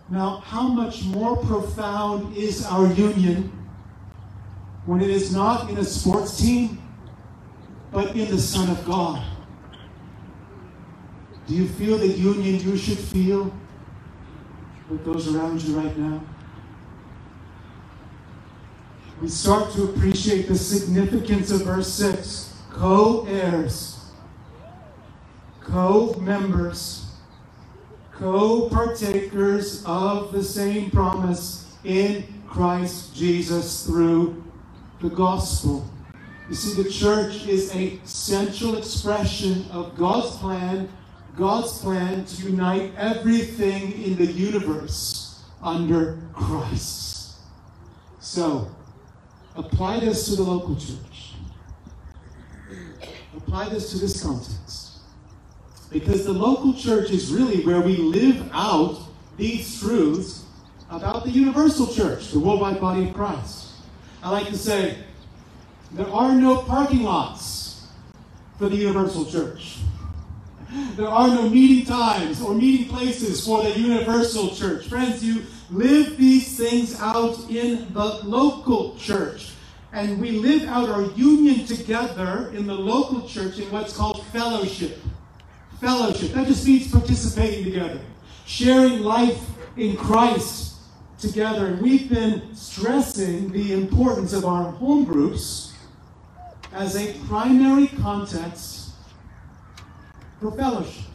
Now, 0.09 0.37
how 0.37 0.67
much 0.67 1.03
more 1.03 1.37
profound 1.37 2.35
is 2.35 2.65
our 2.65 2.87
union 2.93 3.51
when 4.85 5.01
it 5.01 5.09
is 5.09 5.33
not 5.33 5.69
in 5.69 5.77
a 5.77 5.83
sports 5.83 6.37
team, 6.37 6.81
but 7.91 8.15
in 8.15 8.29
the 8.29 8.39
Son 8.39 8.69
of 8.69 8.85
God? 8.85 9.23
Do 11.47 11.55
you 11.55 11.67
feel 11.67 11.97
the 11.97 12.07
union 12.07 12.59
you 12.59 12.77
should 12.77 12.97
feel 12.97 13.53
with 14.89 15.05
those 15.05 15.33
around 15.33 15.61
you 15.61 15.79
right 15.79 15.97
now? 15.97 16.21
We 19.21 19.29
start 19.29 19.71
to 19.73 19.85
appreciate 19.85 20.47
the 20.47 20.57
significance 20.57 21.49
of 21.51 21.61
verse 21.61 21.91
6 21.93 22.53
co 22.69 23.25
heirs, 23.27 24.11
co 25.61 26.13
members, 26.19 27.05
co 28.11 28.69
partakers 28.69 29.83
of 29.85 30.33
the 30.33 30.43
same 30.43 30.91
promise 30.91 31.73
in 31.85 32.25
Christ 32.47 33.15
Jesus 33.15 33.85
through 33.85 34.43
the 35.09 35.15
gospel. 35.15 35.89
You 36.49 36.55
see, 36.55 36.81
the 36.81 36.89
church 36.89 37.47
is 37.47 37.73
a 37.75 37.99
central 38.03 38.77
expression 38.77 39.65
of 39.71 39.97
God's 39.97 40.37
plan 40.37 40.89
God's 41.37 41.79
plan 41.79 42.25
to 42.25 42.43
unite 42.43 42.93
everything 42.97 43.91
in 44.03 44.15
the 44.15 44.25
universe 44.25 45.43
under 45.61 46.19
Christ. 46.33 47.35
So, 48.19 48.69
apply 49.55 49.99
this 49.99 50.25
to 50.27 50.35
the 50.37 50.43
local 50.43 50.75
church. 50.75 51.33
Apply 53.35 53.69
this 53.69 53.91
to 53.91 53.97
this 53.97 54.23
context. 54.23 54.99
Because 55.91 56.25
the 56.25 56.33
local 56.33 56.73
church 56.73 57.11
is 57.11 57.31
really 57.31 57.65
where 57.65 57.81
we 57.81 57.97
live 57.97 58.49
out 58.53 58.97
these 59.37 59.79
truths 59.79 60.45
about 60.89 61.25
the 61.25 61.31
universal 61.31 61.87
church, 61.87 62.31
the 62.31 62.39
worldwide 62.39 62.79
body 62.79 63.09
of 63.09 63.13
Christ. 63.13 63.64
I 64.25 64.31
like 64.31 64.47
to 64.47 64.57
say, 64.57 64.97
there 65.91 66.09
are 66.09 66.33
no 66.33 66.63
parking 66.63 67.03
lots 67.03 67.89
for 68.57 68.69
the 68.69 68.75
universal 68.75 69.23
church. 69.23 69.77
There 70.95 71.07
are 71.07 71.27
no 71.27 71.47
meeting 71.47 71.85
times 71.85 72.41
or 72.41 72.55
meeting 72.55 72.89
places 72.89 73.45
for 73.45 73.61
the 73.61 73.79
universal 73.79 74.49
church. 74.55 74.87
Friends, 74.87 75.23
you 75.23 75.43
live 75.69 76.17
these 76.17 76.57
things 76.57 76.99
out 76.99 77.37
in 77.51 77.93
the 77.93 78.03
local 78.23 78.97
church. 78.97 79.51
And 79.93 80.19
we 80.19 80.31
live 80.31 80.67
out 80.69 80.89
our 80.89 81.03
union 81.11 81.67
together 81.67 82.51
in 82.55 82.65
the 82.65 82.73
local 82.73 83.29
church 83.29 83.59
in 83.59 83.71
what's 83.71 83.95
called 83.95 84.25
fellowship. 84.33 85.01
Fellowship. 85.79 86.31
That 86.31 86.47
just 86.47 86.65
means 86.65 86.91
participating 86.91 87.63
together, 87.63 88.01
sharing 88.47 89.01
life 89.01 89.39
in 89.77 89.95
Christ 89.95 90.74
together. 91.19 91.67
And 91.67 91.81
we've 91.81 92.09
been 92.09 92.55
stressing 92.55 93.51
the 93.51 93.73
importance 93.73 94.33
of 94.33 94.45
our 94.45 94.71
home 94.71 95.05
groups 95.05 95.73
as 96.73 96.95
a 96.95 97.13
primary 97.27 97.87
context 97.87 98.91
for 100.41 100.51
fellowship. 100.51 101.05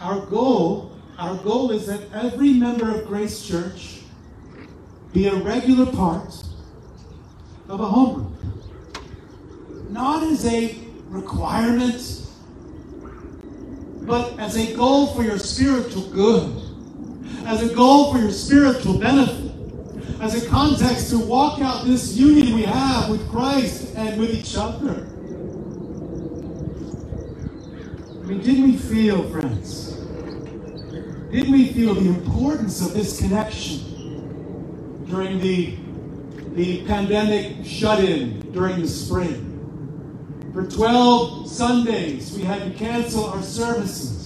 Our 0.00 0.26
goal, 0.26 0.92
our 1.18 1.36
goal 1.36 1.70
is 1.70 1.86
that 1.86 2.02
every 2.12 2.52
member 2.52 2.90
of 2.90 3.06
Grace 3.06 3.46
Church 3.46 4.00
be 5.12 5.28
a 5.28 5.34
regular 5.34 5.86
part 5.86 6.34
of 7.68 7.80
a 7.80 7.86
home 7.86 8.14
group. 8.14 9.90
Not 9.90 10.22
as 10.24 10.44
a 10.46 10.76
requirement, 11.06 12.26
but 14.02 14.38
as 14.38 14.56
a 14.56 14.74
goal 14.74 15.06
for 15.14 15.22
your 15.22 15.38
spiritual 15.38 16.10
good, 16.10 16.63
as 17.46 17.62
a 17.62 17.74
goal 17.74 18.12
for 18.12 18.18
your 18.18 18.32
spiritual 18.32 18.98
benefit, 18.98 19.52
as 20.20 20.42
a 20.42 20.48
context 20.48 21.10
to 21.10 21.18
walk 21.18 21.60
out 21.60 21.84
this 21.84 22.16
union 22.16 22.54
we 22.54 22.62
have 22.62 23.10
with 23.10 23.28
Christ 23.30 23.94
and 23.96 24.18
with 24.18 24.30
each 24.30 24.56
other. 24.56 25.06
I 28.22 28.26
mean, 28.26 28.40
didn't 28.42 28.64
we 28.64 28.76
feel, 28.78 29.22
friends? 29.30 29.92
Didn't 31.30 31.52
we 31.52 31.72
feel 31.72 31.94
the 31.94 32.08
importance 32.08 32.80
of 32.80 32.94
this 32.94 33.20
connection 33.20 35.04
during 35.06 35.40
the, 35.40 35.76
the 36.54 36.86
pandemic 36.86 37.66
shut 37.66 38.02
in 38.02 38.40
during 38.52 38.80
the 38.80 38.88
spring? 38.88 39.50
For 40.54 40.64
12 40.64 41.50
Sundays, 41.50 42.32
we 42.32 42.44
had 42.44 42.62
to 42.62 42.70
cancel 42.78 43.24
our 43.26 43.42
services. 43.42 44.23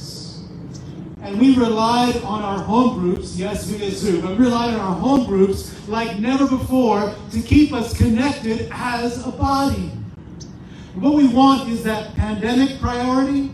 And 1.22 1.40
we 1.40 1.56
relied 1.56 2.16
on 2.22 2.42
our 2.42 2.60
home 2.62 2.98
groups, 2.98 3.36
yes, 3.36 3.64
via 3.64 3.90
Zoom, 3.90 4.20
but 4.22 4.38
we 4.38 4.44
relied 4.44 4.74
on 4.74 4.80
our 4.80 4.94
home 4.94 5.26
groups 5.26 5.74
like 5.88 6.18
never 6.18 6.46
before 6.46 7.14
to 7.32 7.42
keep 7.42 7.72
us 7.72 7.96
connected 7.96 8.68
as 8.72 9.26
a 9.26 9.30
body. 9.30 9.92
what 10.94 11.14
we 11.14 11.28
want 11.28 11.68
is 11.68 11.82
that 11.84 12.14
pandemic 12.14 12.80
priority 12.80 13.50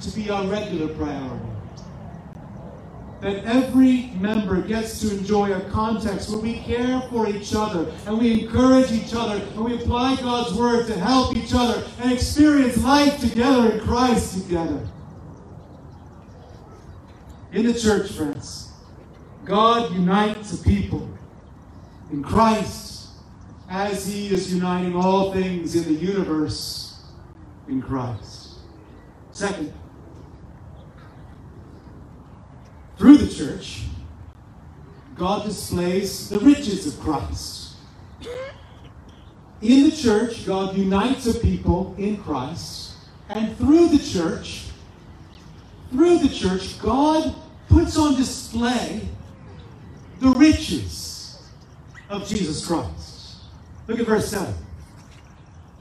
to 0.00 0.10
be 0.10 0.30
our 0.30 0.46
regular 0.46 0.88
priority. 0.94 1.44
That 3.20 3.44
every 3.44 4.12
member 4.20 4.60
gets 4.60 5.00
to 5.00 5.10
enjoy 5.16 5.52
a 5.52 5.60
context 5.70 6.30
where 6.30 6.38
we 6.38 6.60
care 6.60 7.00
for 7.10 7.28
each 7.28 7.54
other 7.54 7.92
and 8.06 8.18
we 8.18 8.42
encourage 8.44 8.92
each 8.92 9.14
other 9.14 9.42
and 9.42 9.64
we 9.64 9.74
apply 9.76 10.16
God's 10.16 10.54
word 10.54 10.86
to 10.88 10.94
help 10.94 11.36
each 11.36 11.52
other 11.54 11.84
and 12.00 12.12
experience 12.12 12.82
life 12.84 13.20
together 13.20 13.72
in 13.72 13.80
Christ 13.80 14.34
together. 14.42 14.80
In 17.56 17.64
the 17.64 17.72
church, 17.72 18.12
friends, 18.12 18.70
God 19.46 19.90
unites 19.94 20.52
a 20.52 20.62
people 20.62 21.08
in 22.12 22.22
Christ 22.22 23.08
as 23.70 24.06
He 24.06 24.28
is 24.28 24.52
uniting 24.52 24.94
all 24.94 25.32
things 25.32 25.74
in 25.74 25.84
the 25.84 25.98
universe 25.98 27.00
in 27.66 27.80
Christ. 27.80 28.58
Second, 29.32 29.72
Through 32.98 33.16
the 33.16 33.34
church, 33.34 33.84
God 35.14 35.46
displays 35.46 36.28
the 36.28 36.38
riches 36.40 36.86
of 36.86 37.00
Christ. 37.02 37.76
In 39.62 39.88
the 39.88 39.96
church, 39.96 40.44
God 40.44 40.76
unites 40.76 41.26
a 41.26 41.40
people 41.40 41.94
in 41.96 42.18
Christ. 42.18 42.96
And 43.30 43.56
through 43.56 43.88
the 43.88 43.98
church, 43.98 44.64
through 45.90 46.18
the 46.18 46.28
church, 46.28 46.78
God 46.78 47.34
puts 47.68 47.96
on 47.96 48.16
display 48.16 49.08
the 50.20 50.30
riches 50.30 51.42
of 52.08 52.26
Jesus 52.26 52.64
Christ. 52.66 53.36
Look 53.86 54.00
at 54.00 54.06
verse 54.06 54.28
7. 54.28 54.54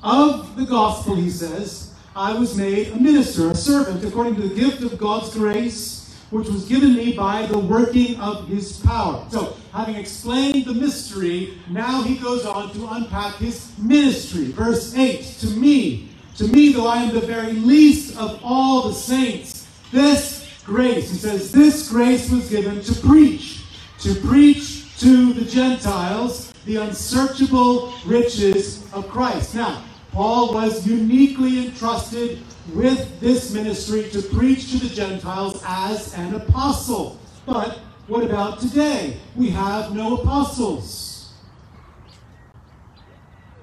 Of 0.04 0.56
the 0.56 0.65
gospel, 0.65 1.15
he 1.15 1.30
says, 1.30 1.93
I 2.15 2.34
was 2.34 2.56
made 2.56 2.89
a 2.89 2.95
minister, 2.95 3.50
a 3.50 3.56
servant, 3.56 4.04
according 4.06 4.36
to 4.36 4.48
the 4.48 4.56
gift 4.56 4.82
of 4.84 4.98
God's 4.98 5.34
grace, 5.34 6.15
which 6.30 6.48
was 6.48 6.65
given 6.65 6.95
me 6.95 7.13
by 7.13 7.45
the 7.45 7.58
working 7.58 8.19
of 8.19 8.48
his 8.48 8.80
power. 8.80 9.26
So, 9.30 9.58
having 9.74 9.95
explained 9.95 10.65
the 10.65 10.74
mystery, 10.74 11.58
now 11.69 12.04
he 12.04 12.17
goes 12.17 12.45
on 12.45 12.71
to 12.74 12.88
unpack 12.88 13.36
his 13.36 13.71
ministry. 13.78 14.45
Verse 14.45 14.95
8 14.95 15.21
To 15.39 15.48
me, 15.48 16.10
to 16.38 16.48
me, 16.48 16.74
though 16.74 16.88
I 16.88 17.04
am 17.04 17.13
the 17.13 17.21
very 17.21 17.54
least 17.54 18.17
of 18.17 18.39
all 18.43 18.88
the 18.88 18.93
saints, 18.93 19.67
this 19.91 20.45
grace, 20.65 21.12
he 21.12 21.17
says, 21.17 21.51
this 21.51 21.89
grace 21.89 22.30
was 22.30 22.49
given 22.49 22.82
to 22.82 22.93
preach, 23.01 23.63
to 23.99 24.15
preach 24.15 24.97
to 24.99 25.34
the 25.34 25.45
Gentiles 25.45 26.51
the 26.65 26.78
unsearchable 26.78 27.93
riches 28.06 28.91
of 28.93 29.08
Christ. 29.08 29.56
Now, 29.56 29.84
Paul 30.12 30.54
was 30.54 30.88
uniquely 30.88 31.67
entrusted 31.67 32.39
with 32.73 33.19
this 33.19 33.54
ministry 33.54 34.10
to 34.10 34.21
preach 34.21 34.71
to 34.71 34.80
the 34.80 34.93
Gentiles 34.93 35.62
as 35.65 36.13
an 36.15 36.34
apostle. 36.34 37.19
But 37.45 37.80
what 38.08 38.23
about 38.23 38.60
today? 38.60 39.17
We 39.36 39.49
have 39.49 39.93
no 39.93 40.17
apostles. 40.17 41.34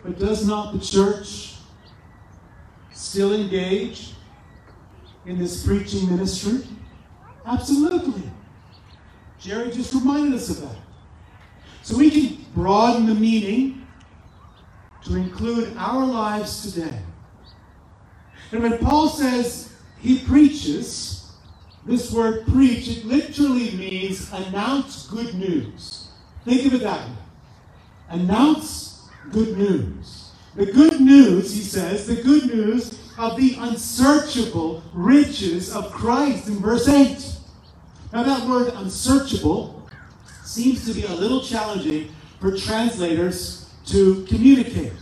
But 0.04 0.18
does 0.18 0.46
not 0.46 0.72
the 0.72 0.80
church 0.80 1.54
still 2.92 3.32
engage 3.32 4.12
in 5.26 5.38
this 5.38 5.64
preaching 5.64 6.10
ministry? 6.10 6.64
Absolutely. 7.44 8.31
Jerry 9.40 9.70
just 9.72 9.92
reminded 9.94 10.35
us 10.35 10.50
of 10.50 10.61
that. 10.62 10.76
So 11.83 11.96
we 11.98 12.11
can 12.11 12.44
broaden 12.55 13.07
the 13.07 13.14
meaning 13.14 13.87
to 15.05 15.16
include 15.16 15.74
our 15.76 16.05
lives 16.07 16.72
today. 16.72 16.98
And 18.52 18.62
when 18.62 18.78
Paul 18.78 19.09
says 19.09 19.72
he 19.98 20.20
preaches, 20.20 21.33
this 21.85 22.12
word 22.12 22.46
preach, 22.46 22.87
it 22.87 23.05
literally 23.05 23.72
means 23.72 24.33
announce 24.33 25.09
good 25.09 25.35
news. 25.35 26.09
Think 26.44 26.66
of 26.66 26.74
it 26.74 26.83
that 26.83 27.09
way. 27.09 27.16
Announce 28.11 29.09
good 29.33 29.57
news. 29.57 30.31
The 30.55 30.66
good 30.66 31.00
news, 31.00 31.52
he 31.52 31.62
says, 31.62 32.07
the 32.07 32.22
good 32.22 32.46
news 32.46 32.98
of 33.18 33.37
the 33.37 33.57
unsearchable 33.59 34.83
riches 34.92 35.75
of 35.75 35.92
Christ 35.92 36.48
in 36.48 36.59
verse 36.59 36.88
8. 36.88 37.37
Now, 38.12 38.22
that 38.22 38.46
word 38.48 38.72
unsearchable 38.75 39.88
seems 40.44 40.85
to 40.87 40.92
be 40.92 41.05
a 41.05 41.14
little 41.14 41.42
challenging 41.42 42.11
for 42.40 42.57
translators 42.57 43.70
to 43.87 44.25
communicate. 44.27 44.92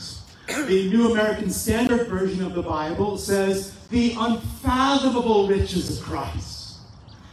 The 0.46 0.88
New 0.90 1.12
American 1.12 1.51
Standard 1.51 2.09
Version 2.09 2.44
of 2.44 2.55
the 2.55 2.62
Bible 2.62 3.18
says 3.18 3.77
the 3.90 4.14
unfathomable 4.18 5.49
riches 5.49 5.99
of 5.99 6.05
Christ. 6.05 6.79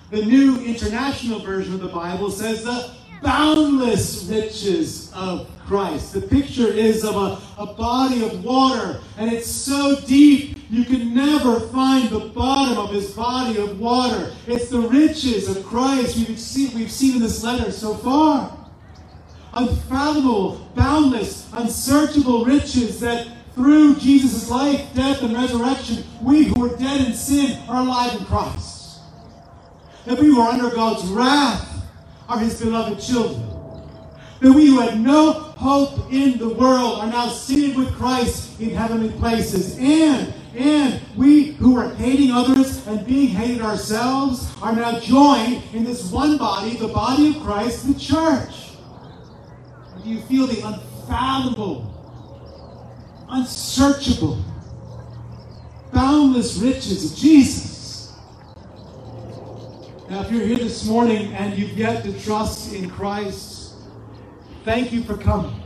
The 0.10 0.24
New 0.24 0.64
International 0.64 1.40
Version 1.40 1.74
of 1.74 1.82
the 1.82 1.88
Bible 1.90 2.32
says 2.32 2.64
the 2.64 2.97
boundless 3.22 4.26
riches 4.26 5.12
of 5.14 5.50
Christ. 5.66 6.14
The 6.14 6.22
picture 6.22 6.68
is 6.68 7.04
of 7.04 7.16
a, 7.16 7.62
a 7.62 7.74
body 7.74 8.26
of 8.26 8.44
water, 8.44 9.02
and 9.18 9.32
it's 9.32 9.50
so 9.50 10.00
deep 10.02 10.58
you 10.70 10.86
can 10.86 11.14
never 11.14 11.60
find 11.60 12.10
the 12.10 12.20
bottom 12.20 12.78
of 12.78 12.92
his 12.92 13.12
body 13.12 13.58
of 13.58 13.80
water. 13.80 14.34
It's 14.48 14.70
the 14.70 14.80
riches 14.80 15.56
of 15.56 15.66
Christ 15.66 16.18
we've 16.18 16.40
seen, 16.40 16.76
we've 16.76 16.92
seen 16.92 17.16
in 17.16 17.22
this 17.22 17.44
letter 17.44 17.72
so 17.72 17.96
far 17.96 18.58
unfathomable, 19.54 20.70
boundless, 20.76 21.50
unsearchable 21.54 22.46
riches 22.46 23.00
that 23.00 23.28
through 23.56 23.96
Jesus' 23.96 24.50
life, 24.50 24.94
death, 24.94 25.24
and 25.24 25.34
resurrection, 25.34 26.04
we 26.22 26.44
who 26.44 26.60
were 26.60 26.78
dead 26.78 27.08
in 27.08 27.14
sin 27.14 27.60
are 27.68 27.82
alive 27.82 28.20
in 28.20 28.26
Christ. 28.26 29.00
That 30.06 30.20
we 30.20 30.32
were 30.32 30.44
under 30.44 30.70
God's 30.70 31.06
wrath 31.08 31.77
are 32.28 32.40
his 32.40 32.62
beloved 32.62 33.02
children. 33.02 33.44
That 34.42 34.54
we 34.54 34.68
who 34.68 34.80
had 34.82 35.00
no 35.00 35.34
hope 35.34 36.12
in 36.12 36.38
the 36.38 36.50
world 36.50 37.00
are 37.00 37.08
now 37.08 37.30
seated 37.30 37.76
with 37.78 37.94
Christ 37.96 38.60
in 38.60 38.70
heavenly 38.72 39.10
places. 39.18 39.78
And, 39.80 40.34
and 40.56 41.02
we 41.16 41.54
who 41.54 41.78
are 41.78 41.94
hating 41.96 42.32
others 42.32 42.86
and 42.86 43.06
being 43.06 43.30
hated 43.30 43.62
ourselves 43.62 44.52
are 44.62 44.76
now 44.76 45.00
joined 45.00 45.64
in 45.74 45.84
this 45.84 46.12
one 46.12 46.38
body, 46.38 46.78
the 46.78 46.88
body 46.88 47.30
of 47.30 47.44
Christ, 47.44 47.88
the 47.88 48.00
church 48.00 48.68
do 50.08 50.14
you 50.14 50.22
feel 50.22 50.48
the 50.48 50.62
unfathomable, 50.66 51.94
unsearchable, 53.30 54.42
boundless 55.92 56.56
riches 56.58 57.12
of 57.12 57.18
Jesus? 57.18 57.77
Now, 60.18 60.24
if 60.24 60.32
you're 60.32 60.48
here 60.48 60.58
this 60.58 60.84
morning 60.84 61.32
and 61.36 61.56
you've 61.56 61.78
yet 61.78 62.04
to 62.04 62.20
trust 62.22 62.74
in 62.74 62.90
Christ, 62.90 63.76
thank 64.64 64.92
you 64.92 65.04
for 65.04 65.16
coming. 65.16 65.62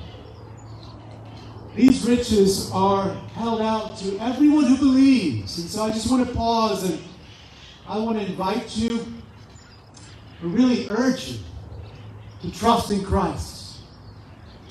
These 1.74 2.06
riches 2.06 2.70
are 2.74 3.14
held 3.34 3.62
out 3.62 3.98
to 4.00 4.18
everyone 4.20 4.66
who 4.66 4.76
believes. 4.76 5.58
And 5.58 5.70
so 5.70 5.86
I 5.86 5.92
just 5.92 6.12
want 6.12 6.28
to 6.28 6.36
pause 6.36 6.84
and 6.84 7.02
I 7.88 7.98
want 8.00 8.18
to 8.18 8.26
invite 8.26 8.76
you, 8.76 8.90
to 10.42 10.48
really 10.50 10.86
urge 10.90 11.30
you 11.30 11.40
to 12.42 12.52
trust 12.52 12.92
in 12.92 13.06
Christ 13.06 13.78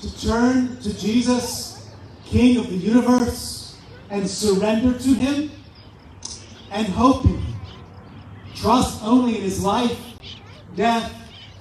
to 0.01 0.21
turn 0.21 0.79
to 0.81 0.95
Jesus, 0.95 1.89
King 2.23 2.57
of 2.57 2.69
the 2.69 2.75
universe, 2.75 3.79
and 4.11 4.29
surrender 4.29 4.95
to 4.99 5.09
Him 5.15 5.49
and 6.69 6.85
hope 6.85 7.25
in 7.25 7.39
Him. 7.39 7.50
Trust 8.61 9.01
only 9.03 9.37
in 9.37 9.41
His 9.41 9.63
life, 9.63 9.99
death, 10.75 11.11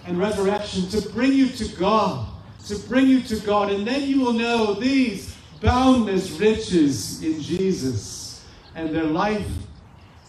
and 0.06 0.18
resurrection 0.18 0.86
to 0.90 1.08
bring 1.08 1.32
you 1.32 1.48
to 1.48 1.66
God, 1.76 2.28
to 2.66 2.76
bring 2.76 3.06
you 3.06 3.22
to 3.22 3.40
God, 3.40 3.70
and 3.70 3.86
then 3.86 4.02
you 4.02 4.20
will 4.20 4.34
know 4.34 4.74
these 4.74 5.34
boundless 5.62 6.30
riches 6.32 7.22
in 7.22 7.40
Jesus 7.40 8.44
and 8.74 8.94
their 8.94 9.04
life 9.04 9.48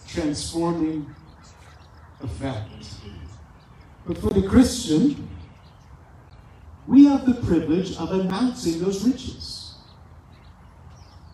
transforming 0.06 1.14
effect. 2.22 2.70
But 4.06 4.16
for 4.16 4.30
the 4.30 4.48
Christian, 4.48 5.28
we 6.86 7.04
have 7.04 7.26
the 7.26 7.34
privilege 7.34 7.96
of 7.98 8.12
announcing 8.12 8.80
those 8.80 9.06
riches. 9.06 9.74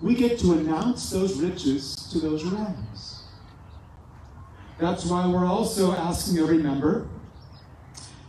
We 0.02 0.16
get 0.16 0.40
to 0.40 0.54
announce 0.54 1.10
those 1.10 1.40
riches 1.40 1.94
to 2.10 2.18
those 2.18 2.42
around 2.42 2.76
us. 2.92 3.17
That's 4.78 5.04
why 5.04 5.26
we're 5.26 5.46
also 5.46 5.92
asking 5.92 6.38
every 6.38 6.58
member 6.58 7.08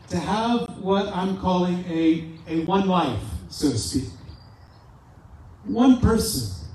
to 0.10 0.18
have 0.18 0.80
what 0.80 1.08
I'm 1.16 1.38
calling 1.38 1.86
a, 1.86 2.32
a 2.48 2.66
one 2.66 2.88
life, 2.88 3.22
so 3.50 3.70
to 3.70 3.78
speak. 3.78 4.10
One 5.66 6.00
person 6.00 6.68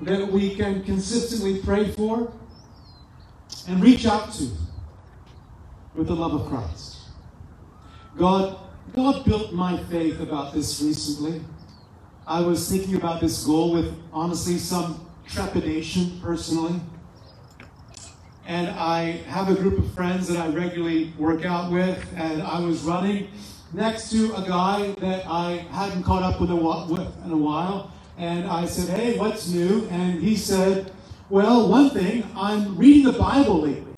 that 0.00 0.30
we 0.30 0.54
can 0.54 0.84
consistently 0.84 1.60
pray 1.60 1.90
for 1.90 2.32
and 3.66 3.82
reach 3.82 4.06
out 4.06 4.32
to 4.34 4.48
with 5.94 6.06
the 6.06 6.14
love 6.14 6.34
of 6.34 6.46
Christ. 6.48 6.98
God 8.16 8.58
God 8.94 9.24
built 9.24 9.52
my 9.52 9.76
faith 9.84 10.20
about 10.20 10.54
this 10.54 10.80
recently. 10.80 11.42
I 12.26 12.40
was 12.40 12.68
thinking 12.68 12.94
about 12.94 13.20
this 13.20 13.44
goal 13.44 13.72
with 13.72 13.94
honestly 14.12 14.58
some 14.58 15.06
trepidation 15.26 16.20
personally. 16.22 16.80
And 18.48 18.70
I 18.70 19.18
have 19.28 19.50
a 19.50 19.54
group 19.54 19.78
of 19.78 19.92
friends 19.92 20.26
that 20.28 20.38
I 20.38 20.48
regularly 20.48 21.12
work 21.18 21.44
out 21.44 21.70
with, 21.70 22.02
and 22.16 22.42
I 22.42 22.58
was 22.60 22.80
running 22.80 23.30
next 23.74 24.10
to 24.12 24.34
a 24.36 24.42
guy 24.42 24.92
that 25.00 25.26
I 25.26 25.66
hadn't 25.70 26.02
caught 26.02 26.22
up 26.22 26.40
with, 26.40 26.50
in 26.50 27.30
a 27.30 27.36
while. 27.36 27.92
And 28.16 28.48
I 28.48 28.64
said, 28.64 28.88
Hey, 28.98 29.18
what's 29.18 29.48
new? 29.48 29.86
And 29.90 30.22
he 30.22 30.34
said, 30.34 30.90
Well, 31.28 31.68
one 31.68 31.90
thing, 31.90 32.26
I'm 32.34 32.74
reading 32.78 33.12
the 33.12 33.18
Bible 33.18 33.60
lately. 33.60 33.94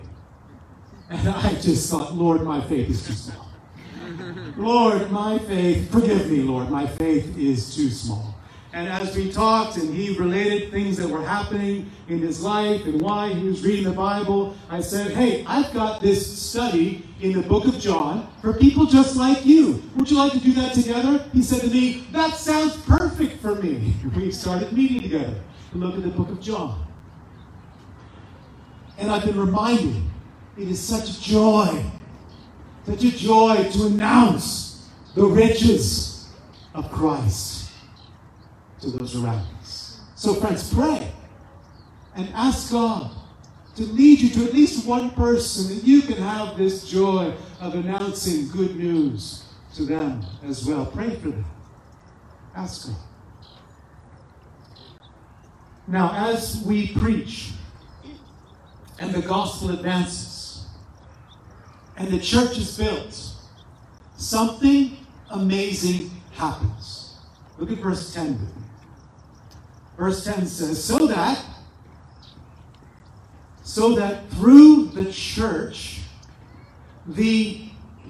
And 1.09 1.29
I 1.29 1.53
just 1.53 1.89
thought, 1.89 2.13
Lord, 2.13 2.43
my 2.43 2.59
faith 2.59 2.89
is 2.89 3.07
too 3.07 3.13
small. 3.13 3.47
Lord, 4.57 5.09
my 5.11 5.39
faith, 5.39 5.89
forgive 5.89 6.29
me, 6.29 6.41
Lord, 6.41 6.69
my 6.69 6.87
faith 6.87 7.37
is 7.37 7.73
too 7.73 7.89
small. 7.89 8.30
And 8.73 8.87
as 8.87 9.15
we 9.15 9.31
talked 9.31 9.77
and 9.77 9.93
he 9.93 10.17
related 10.17 10.71
things 10.71 10.95
that 10.97 11.07
were 11.07 11.21
happening 11.21 11.91
in 12.07 12.19
his 12.19 12.41
life 12.41 12.85
and 12.85 13.01
why 13.01 13.33
he 13.33 13.45
was 13.47 13.63
reading 13.63 13.83
the 13.83 13.91
Bible, 13.91 14.55
I 14.69 14.79
said, 14.79 15.11
Hey, 15.11 15.43
I've 15.45 15.73
got 15.73 16.01
this 16.01 16.39
study 16.39 17.05
in 17.19 17.33
the 17.33 17.41
book 17.41 17.65
of 17.65 17.77
John 17.79 18.31
for 18.41 18.53
people 18.53 18.85
just 18.85 19.17
like 19.17 19.45
you. 19.45 19.83
Would 19.95 20.09
you 20.09 20.17
like 20.17 20.31
to 20.33 20.39
do 20.39 20.53
that 20.53 20.73
together? 20.73 21.25
He 21.33 21.43
said 21.43 21.61
to 21.61 21.67
me, 21.67 22.07
That 22.11 22.35
sounds 22.35 22.77
perfect 22.77 23.41
for 23.41 23.55
me. 23.55 23.93
We 24.15 24.31
started 24.31 24.71
meeting 24.71 25.01
together 25.01 25.35
to 25.71 25.77
look 25.77 25.95
at 25.95 26.03
the 26.03 26.09
book 26.09 26.29
of 26.29 26.39
John. 26.39 26.85
And 28.97 29.11
I've 29.11 29.25
been 29.25 29.39
reminded 29.39 30.01
it 30.57 30.67
is 30.67 30.79
such 30.79 31.09
a 31.09 31.21
joy 31.21 31.83
such 32.85 33.03
a 33.03 33.11
joy 33.11 33.69
to 33.71 33.85
announce 33.85 34.89
the 35.15 35.25
riches 35.25 36.29
of 36.73 36.91
Christ. 36.91 37.70
To 38.81 38.89
those 38.91 39.15
around 39.15 39.45
us. 39.59 40.01
So, 40.15 40.35
friends, 40.35 40.73
pray 40.73 41.11
and 42.15 42.29
ask 42.33 42.71
God 42.71 43.11
to 43.75 43.83
lead 43.83 44.19
you 44.19 44.29
to 44.29 44.45
at 44.45 44.53
least 44.53 44.85
one 44.85 45.11
person 45.11 45.75
that 45.75 45.83
you 45.83 46.01
can 46.01 46.17
have 46.17 46.57
this 46.57 46.89
joy 46.89 47.33
of 47.59 47.75
announcing 47.75 48.49
good 48.49 48.75
news 48.75 49.45
to 49.75 49.85
them 49.85 50.23
as 50.43 50.65
well. 50.65 50.85
Pray 50.85 51.15
for 51.15 51.29
them. 51.29 51.45
Ask 52.55 52.87
God. 52.87 52.97
Now, 55.87 56.11
as 56.13 56.61
we 56.65 56.93
preach 56.93 57.51
and 58.99 59.13
the 59.13 59.21
gospel 59.21 59.71
advances 59.71 60.65
and 61.97 62.09
the 62.09 62.19
church 62.19 62.57
is 62.57 62.77
built, 62.77 63.33
something 64.17 64.97
amazing 65.31 66.11
happens. 66.33 67.15
Look 67.57 67.71
at 67.71 67.77
verse 67.79 68.13
10 68.13 68.33
with 68.33 68.55
me. 68.55 68.60
Verse 69.97 70.23
10 70.23 70.47
says, 70.47 70.83
So 70.83 71.07
that, 71.07 71.43
so 73.63 73.95
that 73.95 74.29
through 74.31 74.87
the 74.87 75.11
church, 75.11 76.01
the 77.05 77.61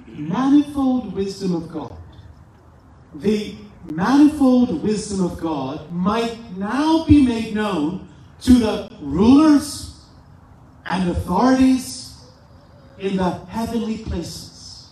manifold 0.07 1.13
wisdom 1.13 1.55
of 1.55 1.71
God, 1.71 1.97
the 3.15 3.55
manifold 3.85 4.81
wisdom 4.83 5.25
of 5.25 5.39
God 5.39 5.91
might 5.91 6.37
now 6.57 7.05
be 7.05 7.25
made 7.25 7.55
known 7.55 8.07
to 8.41 8.53
the 8.53 8.89
rulers 9.01 10.05
and 10.85 11.09
authorities 11.09 12.15
in 12.99 13.17
the 13.17 13.29
heavenly 13.45 13.99
places. 13.99 14.89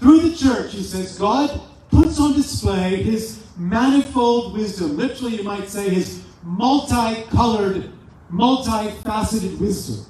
Through 0.00 0.20
the 0.20 0.36
church, 0.36 0.72
he 0.72 0.82
says, 0.82 1.18
God 1.18 1.60
puts 1.90 2.20
on 2.20 2.34
display 2.34 3.02
his 3.02 3.45
manifold 3.56 4.54
wisdom. 4.54 4.96
Literally, 4.96 5.36
you 5.36 5.42
might 5.42 5.68
say 5.68 5.88
his 5.88 6.22
multicolored, 6.42 7.90
multifaceted 8.32 9.58
wisdom. 9.58 10.06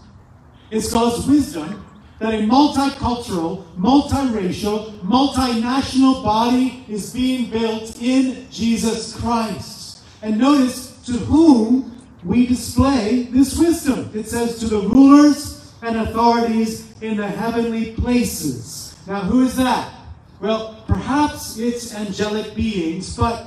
It's 0.71 0.93
God's 0.93 1.27
wisdom 1.27 1.85
that 2.19 2.35
a 2.35 2.39
multicultural, 2.39 3.65
multiracial, 3.77 4.99
multinational 5.01 6.25
body 6.25 6.85
is 6.89 7.13
being 7.13 7.51
built 7.51 8.01
in 8.01 8.51
Jesus 8.51 9.15
Christ. 9.21 10.01
And 10.23 10.39
notice 10.39 10.97
to 11.07 11.13
whom 11.13 12.03
we 12.25 12.47
display 12.47 13.25
this 13.25 13.59
wisdom. 13.59 14.11
It 14.15 14.29
says 14.29 14.59
to 14.61 14.67
the 14.67 14.81
rulers 14.81 15.73
and 15.83 15.97
authorities 15.97 16.93
in 17.03 17.19
the 17.19 17.29
heavenly 17.29 17.93
places. 17.93 18.97
Now, 19.07 19.21
who 19.21 19.45
is 19.45 19.57
that? 19.57 19.93
Well, 20.41 20.83
perhaps 21.07 21.57
it's 21.57 21.95
angelic 21.95 22.53
beings, 22.57 23.17
but 23.17 23.47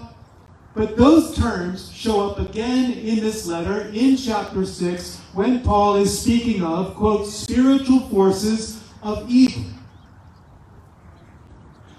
but 0.75 0.95
those 0.95 1.35
terms 1.35 1.91
show 1.91 2.29
up 2.29 2.39
again 2.39 2.93
in 2.93 3.19
this 3.19 3.45
letter 3.45 3.89
in 3.93 4.15
chapter 4.15 4.65
6 4.65 5.17
when 5.33 5.61
Paul 5.61 5.97
is 5.97 6.21
speaking 6.21 6.63
of, 6.63 6.95
quote, 6.95 7.27
spiritual 7.27 8.01
forces 8.07 8.81
of 9.01 9.29
evil. 9.29 9.65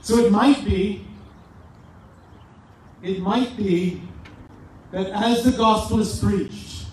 So 0.00 0.24
it 0.24 0.32
might 0.32 0.64
be, 0.64 1.04
it 3.02 3.20
might 3.20 3.54
be 3.54 4.00
that 4.92 5.08
as 5.08 5.44
the 5.44 5.52
gospel 5.52 6.00
is 6.00 6.18
preached, 6.18 6.86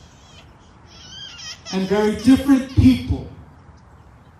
and 1.72 1.88
very 1.88 2.18
different 2.18 2.70
people 2.72 3.30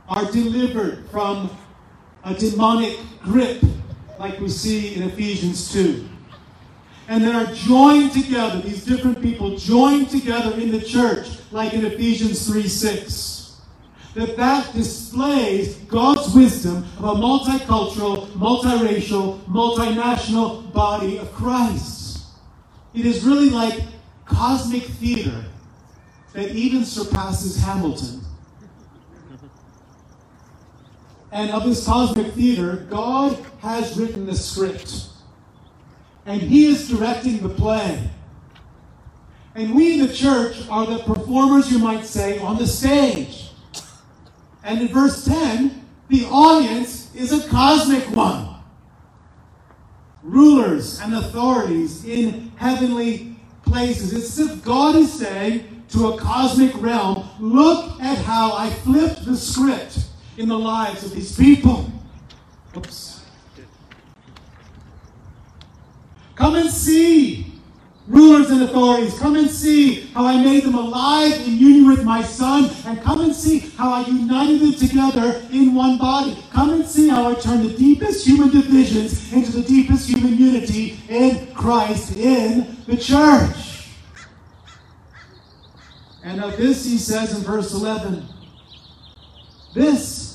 are 0.10 0.30
delivered 0.32 1.08
from 1.12 1.50
a 2.26 2.34
demonic 2.34 2.98
grip, 3.22 3.64
like 4.20 4.40
we 4.40 4.50
see 4.50 4.96
in 4.96 5.04
Ephesians 5.04 5.72
2 5.74 6.08
and 7.08 7.24
they 7.24 7.32
are 7.32 7.46
joined 7.54 8.12
together. 8.12 8.62
These 8.62 8.86
different 8.86 9.22
people 9.22 9.58
joined 9.58 10.10
together 10.10 10.60
in 10.60 10.72
the 10.72 10.82
church, 10.82 11.28
like 11.52 11.74
in 11.74 11.86
Ephesians 11.86 12.46
3 12.48 12.68
6. 12.68 13.62
That 14.16 14.36
that 14.36 14.74
displays 14.74 15.76
God's 15.76 16.34
wisdom 16.34 16.86
of 16.98 17.04
a 17.04 17.14
multicultural, 17.14 18.28
multiracial, 18.32 19.40
multinational 19.46 20.72
body 20.74 21.18
of 21.18 21.32
Christ. 21.34 22.26
It 22.94 23.06
is 23.06 23.24
really 23.24 23.50
like 23.50 23.80
cosmic 24.26 24.84
theater 24.84 25.46
that 26.34 26.52
even 26.52 26.84
surpasses 26.84 27.62
Hamilton. 27.62 28.22
And 31.32 31.52
of 31.52 31.66
this 31.66 31.86
cosmic 31.86 32.34
theater, 32.34 32.88
God 32.90 33.38
has 33.60 33.98
written 33.98 34.26
the 34.26 34.36
script 34.36 35.08
and 36.28 36.42
He 36.42 36.68
is 36.68 36.90
directing 36.90 37.40
the 37.40 37.50
play. 37.50 38.10
And 39.56 39.74
we, 39.74 40.00
the 40.06 40.14
church, 40.14 40.58
are 40.70 40.86
the 40.86 41.00
performers, 41.00 41.72
you 41.72 41.80
might 41.80 42.06
say, 42.06 42.38
on 42.40 42.58
the 42.58 42.68
stage. 42.68 43.50
And 44.64 44.82
in 44.82 44.90
verse 44.90 45.26
10, 45.26 45.86
the 46.10 46.26
audience 46.26 47.14
is 47.16 47.32
a 47.32 47.48
cosmic 47.50 48.04
one. 48.16 48.56
Rulers 50.22 51.00
and 51.00 51.16
authorities 51.16 52.06
in 52.06 52.52
heavenly 52.58 53.38
places. 53.64 54.14
It's 54.14 54.38
as 54.38 54.52
if 54.52 54.64
God 54.64 54.96
is 54.96 55.12
saying 55.12 55.86
to 55.90 56.10
a 56.10 56.18
cosmic 56.18 56.80
realm, 56.82 57.28
look 57.40 58.00
at 58.02 58.18
how 58.18 58.54
I 58.54 58.70
flipped 58.70 59.26
the 59.26 59.38
script 59.38 60.06
in 60.38 60.48
the 60.48 60.58
lives 60.58 61.04
of 61.04 61.14
these 61.14 61.36
people. 61.36 61.92
Oops. 62.76 63.26
Come 66.36 66.56
and 66.56 66.70
see. 66.70 67.54
Rulers 68.08 68.50
and 68.52 68.64
authorities, 68.64 69.20
come 69.20 69.36
and 69.36 69.50
see 69.50 70.08
how 70.14 70.26
I 70.26 70.42
made 70.42 70.64
them 70.64 70.76
alive 70.76 71.34
in 71.46 71.58
union 71.58 71.90
with 71.90 72.06
my 72.06 72.24
Son, 72.24 72.72
and 72.86 73.02
come 73.02 73.20
and 73.20 73.36
see 73.36 73.60
how 73.60 73.92
I 73.92 74.08
united 74.08 74.62
them 74.62 74.74
together 74.76 75.46
in 75.52 75.76
one 75.76 75.98
body. 75.98 76.42
Come 76.54 76.72
and 76.72 76.86
see 76.86 77.10
how 77.10 77.30
I 77.30 77.34
turned 77.34 77.70
the 77.70 77.76
deepest 77.76 78.26
human 78.26 78.50
divisions 78.50 79.34
into 79.34 79.52
the 79.52 79.62
deepest 79.62 80.08
human 80.08 80.38
unity 80.38 81.02
in 81.10 81.54
Christ, 81.54 82.16
in 82.16 82.78
the 82.86 82.96
church. 82.96 83.90
And 86.24 86.42
of 86.42 86.56
this 86.56 86.86
he 86.86 86.98
says 86.98 87.38
in 87.38 87.44
verse 87.44 87.74
11 87.74 88.26
this, 89.78 90.27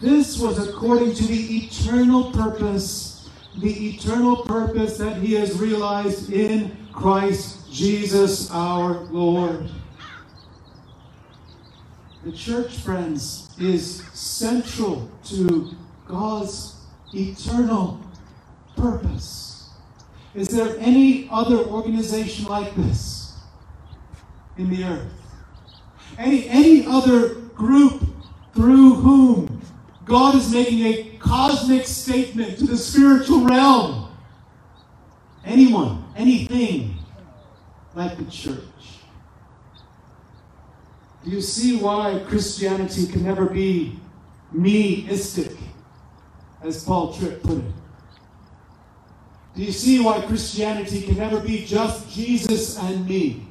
this 0.00 0.38
was 0.38 0.68
according 0.68 1.14
to 1.14 1.24
the 1.24 1.64
eternal 1.64 2.30
purpose 2.32 3.10
the 3.58 3.90
eternal 3.90 4.36
purpose 4.36 4.96
that 4.98 5.16
He 5.16 5.34
has 5.34 5.58
realized 5.58 6.32
in 6.32 6.76
Christ 6.92 7.70
Jesus 7.70 8.50
our 8.50 9.00
Lord. 9.10 9.70
The 12.24 12.32
church, 12.32 12.76
friends, 12.78 13.54
is 13.58 14.04
central 14.12 15.10
to 15.24 15.74
God's 16.06 16.76
eternal 17.14 18.00
purpose. 18.76 19.70
Is 20.34 20.48
there 20.48 20.76
any 20.78 21.28
other 21.30 21.58
organization 21.58 22.46
like 22.46 22.74
this 22.76 23.36
in 24.58 24.70
the 24.70 24.84
earth? 24.84 25.12
Any, 26.18 26.48
any 26.48 26.86
other 26.86 27.34
group 27.34 28.02
through 28.54 28.94
whom 28.94 29.59
God 30.10 30.34
is 30.34 30.52
making 30.52 30.80
a 30.80 31.16
cosmic 31.20 31.86
statement 31.86 32.58
to 32.58 32.66
the 32.66 32.76
spiritual 32.76 33.44
realm. 33.44 34.08
Anyone, 35.44 36.04
anything 36.16 36.96
like 37.94 38.18
the 38.18 38.24
church. 38.24 38.58
Do 41.24 41.30
you 41.30 41.40
see 41.40 41.76
why 41.76 42.24
Christianity 42.26 43.06
can 43.06 43.22
never 43.22 43.46
be 43.46 44.00
me-istic, 44.50 45.56
as 46.60 46.82
Paul 46.82 47.14
Tripp 47.14 47.44
put 47.44 47.58
it? 47.58 47.72
Do 49.54 49.62
you 49.62 49.70
see 49.70 50.00
why 50.00 50.22
Christianity 50.22 51.02
can 51.02 51.18
never 51.18 51.38
be 51.38 51.64
just 51.64 52.10
Jesus 52.10 52.76
and 52.80 53.06
me? 53.08 53.46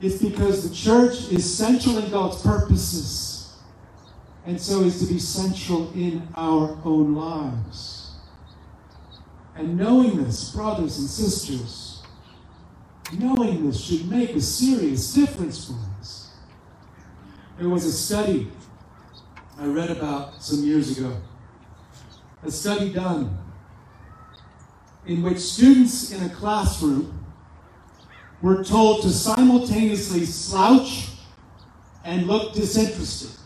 It's 0.00 0.20
because 0.20 0.68
the 0.68 0.74
church 0.74 1.30
is 1.30 1.56
central 1.56 1.98
in 1.98 2.10
God's 2.10 2.42
purposes 2.42 3.27
and 4.48 4.58
so 4.58 4.80
is 4.80 4.98
to 4.98 5.12
be 5.12 5.18
central 5.18 5.92
in 5.92 6.26
our 6.34 6.78
own 6.82 7.14
lives. 7.14 8.12
And 9.54 9.76
knowing 9.76 10.24
this, 10.24 10.52
brothers 10.52 10.98
and 10.98 11.06
sisters, 11.06 12.02
knowing 13.12 13.66
this 13.66 13.78
should 13.78 14.08
make 14.08 14.30
a 14.30 14.40
serious 14.40 15.12
difference 15.12 15.66
for 15.66 15.74
us. 16.00 16.30
There 17.58 17.68
was 17.68 17.84
a 17.84 17.92
study 17.92 18.50
I 19.58 19.66
read 19.66 19.90
about 19.90 20.42
some 20.42 20.64
years 20.64 20.96
ago, 20.96 21.14
a 22.42 22.50
study 22.50 22.90
done 22.90 23.36
in 25.04 25.22
which 25.22 25.40
students 25.40 26.10
in 26.10 26.24
a 26.24 26.30
classroom 26.30 27.22
were 28.40 28.64
told 28.64 29.02
to 29.02 29.10
simultaneously 29.10 30.24
slouch 30.24 31.10
and 32.02 32.26
look 32.26 32.54
disinterested. 32.54 33.37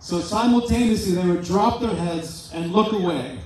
So 0.00 0.20
simultaneously, 0.20 1.12
they 1.12 1.26
would 1.26 1.44
drop 1.44 1.80
their 1.80 1.94
heads 1.94 2.50
and 2.54 2.72
look 2.72 2.92
away. 2.92 3.38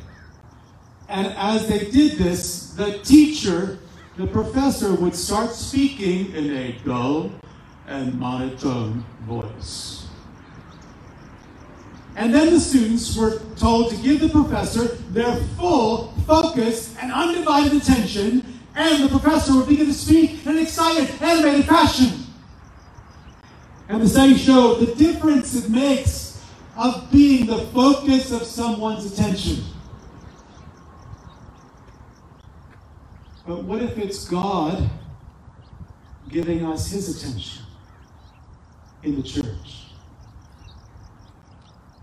And 1.08 1.26
as 1.36 1.68
they 1.68 1.90
did 1.90 2.16
this, 2.16 2.70
the 2.70 2.98
teacher, 2.98 3.78
the 4.16 4.28
professor, 4.28 4.94
would 4.94 5.16
start 5.16 5.50
speaking 5.50 6.32
in 6.32 6.56
a 6.56 6.72
dull 6.84 7.32
and 7.88 8.18
monotone 8.18 9.04
voice. 9.22 10.06
And 12.16 12.32
then 12.32 12.54
the 12.54 12.60
students 12.60 13.16
were 13.16 13.40
told 13.56 13.90
to 13.90 13.96
give 13.96 14.20
the 14.20 14.28
professor 14.28 14.84
their 15.10 15.34
full, 15.58 16.12
focus 16.24 16.96
and 17.02 17.12
undivided 17.12 17.82
attention, 17.82 18.60
and 18.76 19.02
the 19.02 19.08
professor 19.08 19.56
would 19.56 19.68
begin 19.68 19.86
to 19.86 19.94
speak 19.94 20.46
in 20.46 20.52
an 20.52 20.58
excited, 20.62 21.10
animated 21.20 21.66
fashion. 21.66 22.24
And 23.88 24.00
the 24.00 24.08
study 24.08 24.36
showed 24.36 24.86
the 24.86 24.94
difference 24.94 25.54
it 25.56 25.68
makes 25.68 26.23
of 26.76 27.10
being 27.10 27.46
the 27.46 27.58
focus 27.66 28.32
of 28.32 28.42
someone's 28.42 29.12
attention. 29.12 29.64
But 33.46 33.62
what 33.64 33.82
if 33.82 33.98
it's 33.98 34.26
God 34.26 34.88
giving 36.28 36.64
us 36.64 36.90
his 36.90 37.16
attention 37.16 37.64
in 39.02 39.16
the 39.16 39.22
church? 39.22 39.84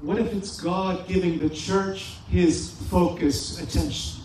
What 0.02 0.18
if 0.20 0.34
it's 0.34 0.60
God 0.60 1.08
giving 1.08 1.40
the 1.40 1.50
church 1.50 2.16
his 2.30 2.72
focused 2.90 3.62
attention? 3.62 4.24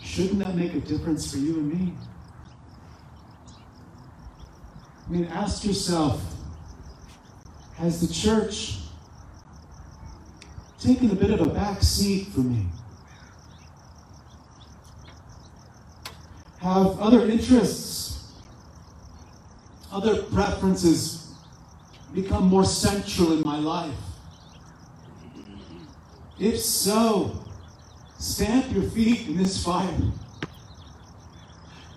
Shouldn't 0.00 0.38
that 0.40 0.54
make 0.54 0.74
a 0.74 0.80
difference 0.80 1.30
for 1.30 1.38
you 1.38 1.54
and 1.54 1.72
me? 1.72 1.94
I 5.06 5.10
mean, 5.10 5.24
ask 5.26 5.64
yourself 5.64 6.35
has 7.76 8.06
the 8.06 8.12
church 8.12 8.78
taken 10.80 11.10
a 11.10 11.14
bit 11.14 11.30
of 11.30 11.40
a 11.40 11.50
back 11.50 11.82
seat 11.82 12.28
for 12.28 12.40
me? 12.40 12.66
Have 16.60 16.98
other 16.98 17.28
interests, 17.28 18.32
other 19.92 20.22
preferences 20.22 21.34
become 22.14 22.44
more 22.44 22.64
central 22.64 23.32
in 23.32 23.42
my 23.42 23.58
life? 23.58 23.94
If 26.38 26.60
so, 26.60 27.44
stamp 28.18 28.72
your 28.72 28.84
feet 28.84 29.28
in 29.28 29.36
this 29.36 29.62
fire. 29.62 30.12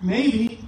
Maybe, 0.02 0.64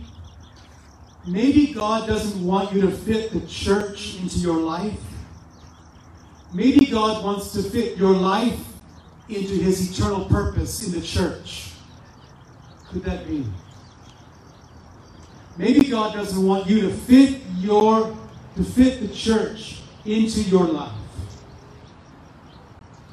maybe 1.26 1.72
God 1.72 2.06
doesn't 2.06 2.44
want 2.44 2.72
you 2.72 2.80
to 2.82 2.90
fit 2.90 3.32
the 3.32 3.40
church 3.46 4.18
into 4.20 4.38
your 4.38 4.58
life. 4.58 5.00
Maybe 6.52 6.86
God 6.86 7.24
wants 7.24 7.52
to 7.52 7.62
fit 7.62 7.96
your 7.96 8.14
life 8.14 8.60
into 9.28 9.54
his 9.54 9.90
eternal 9.90 10.26
purpose 10.26 10.86
in 10.86 10.92
the 10.92 11.06
church. 11.06 11.72
Could 12.90 13.04
that 13.04 13.26
be? 13.26 13.46
Maybe 15.56 15.88
God 15.88 16.14
doesn't 16.14 16.46
want 16.46 16.66
you 16.66 16.82
to 16.82 16.90
fit 16.90 17.40
your 17.58 18.16
to 18.56 18.64
fit 18.64 19.00
the 19.00 19.08
church 19.08 19.80
into 20.04 20.42
your 20.42 20.66
life. 20.66 20.92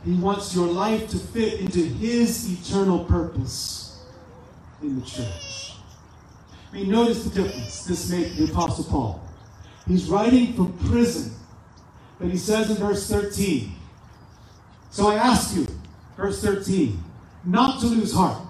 He 0.04 0.13
wants 0.13 0.56
your 0.56 0.67
life 0.67 1.10
to 1.10 1.17
fit 1.17 1.60
into 1.60 1.80
His 1.80 2.52
eternal 2.52 3.06
purpose 3.06 4.04
in 4.82 5.00
the 5.00 5.06
church. 5.06 5.68
I 6.71 6.75
mean, 6.75 6.91
notice 6.91 7.23
the 7.23 7.43
difference 7.43 7.84
this 7.84 8.10
made 8.10 8.36
the 8.36 8.45
Apostle 8.45 8.84
Paul. 8.86 9.23
He's 9.88 10.08
writing 10.08 10.53
from 10.53 10.77
prison, 10.89 11.34
but 12.19 12.29
he 12.29 12.38
says 12.38 12.69
in 12.69 12.77
verse 12.77 13.10
13, 13.10 13.73
So 14.91 15.08
I 15.08 15.15
ask 15.15 15.55
you, 15.55 15.65
verse 16.15 16.43
13, 16.43 17.03
not 17.45 17.79
to 17.82 17.88
lose 17.88 18.13
heart, 18.13 18.45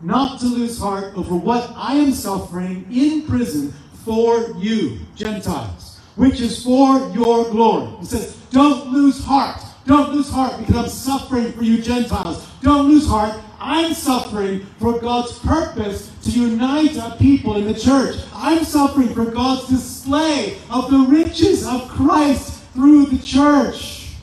not 0.00 0.38
to 0.40 0.46
lose 0.46 0.78
heart 0.78 1.16
over 1.16 1.34
what 1.34 1.72
I 1.74 1.94
am 1.94 2.12
suffering 2.12 2.86
in 2.92 3.22
prison 3.22 3.74
for 4.04 4.52
you, 4.58 5.00
Gentiles, 5.16 5.98
which 6.14 6.40
is 6.40 6.62
for 6.62 7.10
your 7.12 7.50
glory. 7.50 7.90
He 7.98 8.06
says, 8.06 8.36
Don't 8.50 8.92
lose 8.92 9.22
heart. 9.24 9.60
Don't 9.84 10.12
lose 10.12 10.30
heart 10.30 10.58
because 10.58 10.76
I'm 10.76 10.88
suffering 10.88 11.52
for 11.52 11.62
you, 11.62 11.80
Gentiles. 11.82 12.46
Don't 12.62 12.88
lose 12.88 13.06
heart. 13.06 13.40
I'm 13.58 13.94
suffering 13.94 14.66
for 14.78 14.98
God's 14.98 15.38
purpose 15.38 16.12
to 16.24 16.30
unite 16.30 16.96
a 16.96 17.16
people 17.18 17.56
in 17.56 17.64
the 17.64 17.78
church. 17.78 18.16
I'm 18.34 18.64
suffering 18.64 19.14
for 19.14 19.24
God's 19.24 19.68
display 19.68 20.58
of 20.70 20.90
the 20.90 20.98
riches 20.98 21.66
of 21.66 21.88
Christ 21.88 22.62
through 22.74 23.06
the 23.06 23.18
church. 23.18 24.14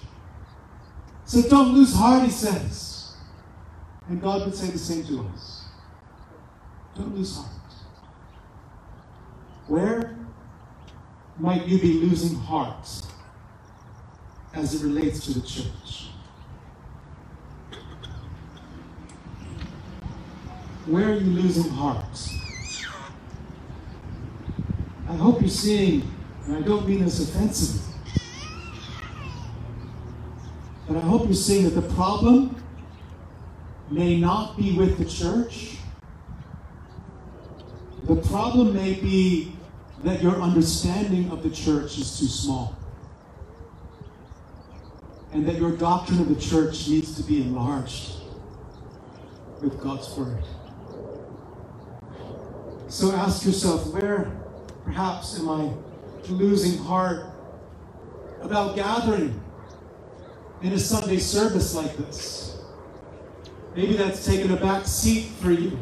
So 1.26 1.42
don't 1.42 1.74
lose 1.74 1.96
heart, 1.96 2.24
he 2.24 2.32
says. 2.32 3.16
And 4.08 4.22
God 4.22 4.46
would 4.46 4.56
say 4.56 4.68
the 4.68 4.78
same 4.78 5.04
to 5.06 5.28
us. 5.34 5.64
Don't 6.96 7.16
lose 7.16 7.36
heart. 7.36 7.50
Where 9.68 10.16
might 11.40 11.66
you 11.66 11.80
be 11.80 11.94
losing 11.94 12.36
heart 12.38 12.88
as 14.54 14.76
it 14.76 14.86
relates 14.86 15.26
to 15.26 15.40
the 15.40 15.48
church? 15.48 16.10
Where 20.86 21.12
are 21.12 21.14
you 21.14 21.32
losing 21.32 21.72
heart? 21.72 22.04
I 25.08 25.16
hope 25.16 25.40
you're 25.40 25.50
seeing, 25.50 26.12
and 26.46 26.58
I 26.58 26.62
don't 26.62 26.86
mean 26.86 27.06
this 27.06 27.22
offensively, 27.22 27.94
but 30.86 30.98
I 30.98 31.00
hope 31.00 31.24
you're 31.26 31.36
seeing 31.36 31.64
that 31.64 31.80
the 31.80 31.94
problem 31.94 32.62
may 33.90 34.18
not 34.20 34.58
be 34.58 34.78
with 34.78 34.98
the 34.98 35.06
church. 35.06 35.78
The 38.04 38.18
problem 38.18 38.74
may 38.74 38.96
be 38.96 39.56
that 40.04 40.22
your 40.22 40.42
understanding 40.42 41.32
of 41.32 41.44
the 41.44 41.50
church 41.50 41.98
is 41.98 42.20
too 42.20 42.26
small. 42.26 42.76
And 45.32 45.48
that 45.48 45.56
your 45.56 45.72
doctrine 45.72 46.20
of 46.20 46.28
the 46.28 46.42
church 46.42 46.90
needs 46.90 47.16
to 47.16 47.24
be 47.24 47.42
enlarged 47.42 48.12
with 49.62 49.80
God's 49.80 50.14
word. 50.18 50.44
So 52.94 53.12
ask 53.12 53.44
yourself, 53.44 53.88
where 53.88 54.32
perhaps 54.84 55.40
am 55.40 55.50
I 55.50 55.74
losing 56.30 56.78
heart 56.78 57.26
about 58.40 58.76
gathering 58.76 59.42
in 60.62 60.74
a 60.74 60.78
Sunday 60.78 61.18
service 61.18 61.74
like 61.74 61.98
this? 61.98 62.56
Maybe 63.76 63.98
that's 63.98 64.24
taken 64.24 64.52
a 64.52 64.58
back 64.58 64.86
seat 64.86 65.32
for 65.42 65.50
you. 65.50 65.76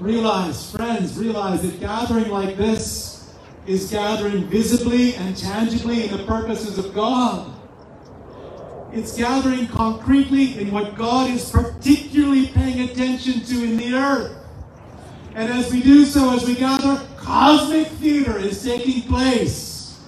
Realize, 0.00 0.72
friends, 0.72 1.16
realize 1.16 1.62
that 1.62 1.78
gathering 1.78 2.30
like 2.30 2.56
this 2.56 3.32
is 3.64 3.88
gathering 3.92 4.48
visibly 4.48 5.14
and 5.14 5.36
tangibly 5.36 6.02
in 6.02 6.10
the 6.10 6.24
purposes 6.24 6.78
of 6.78 6.92
God. 6.92 7.48
It's 8.92 9.16
gathering 9.16 9.68
concretely 9.68 10.58
in 10.58 10.72
what 10.72 10.96
God 10.96 11.30
is 11.30 11.48
particularly 11.48 12.48
paying 12.48 12.90
attention 12.90 13.44
to 13.44 13.62
in 13.62 13.76
the 13.76 13.94
earth. 13.94 14.39
And 15.34 15.50
as 15.50 15.72
we 15.72 15.82
do 15.82 16.04
so, 16.04 16.34
as 16.34 16.44
we 16.44 16.54
gather, 16.54 17.06
cosmic 17.16 17.86
theater 17.88 18.36
is 18.36 18.62
taking 18.64 19.02
place 19.02 20.00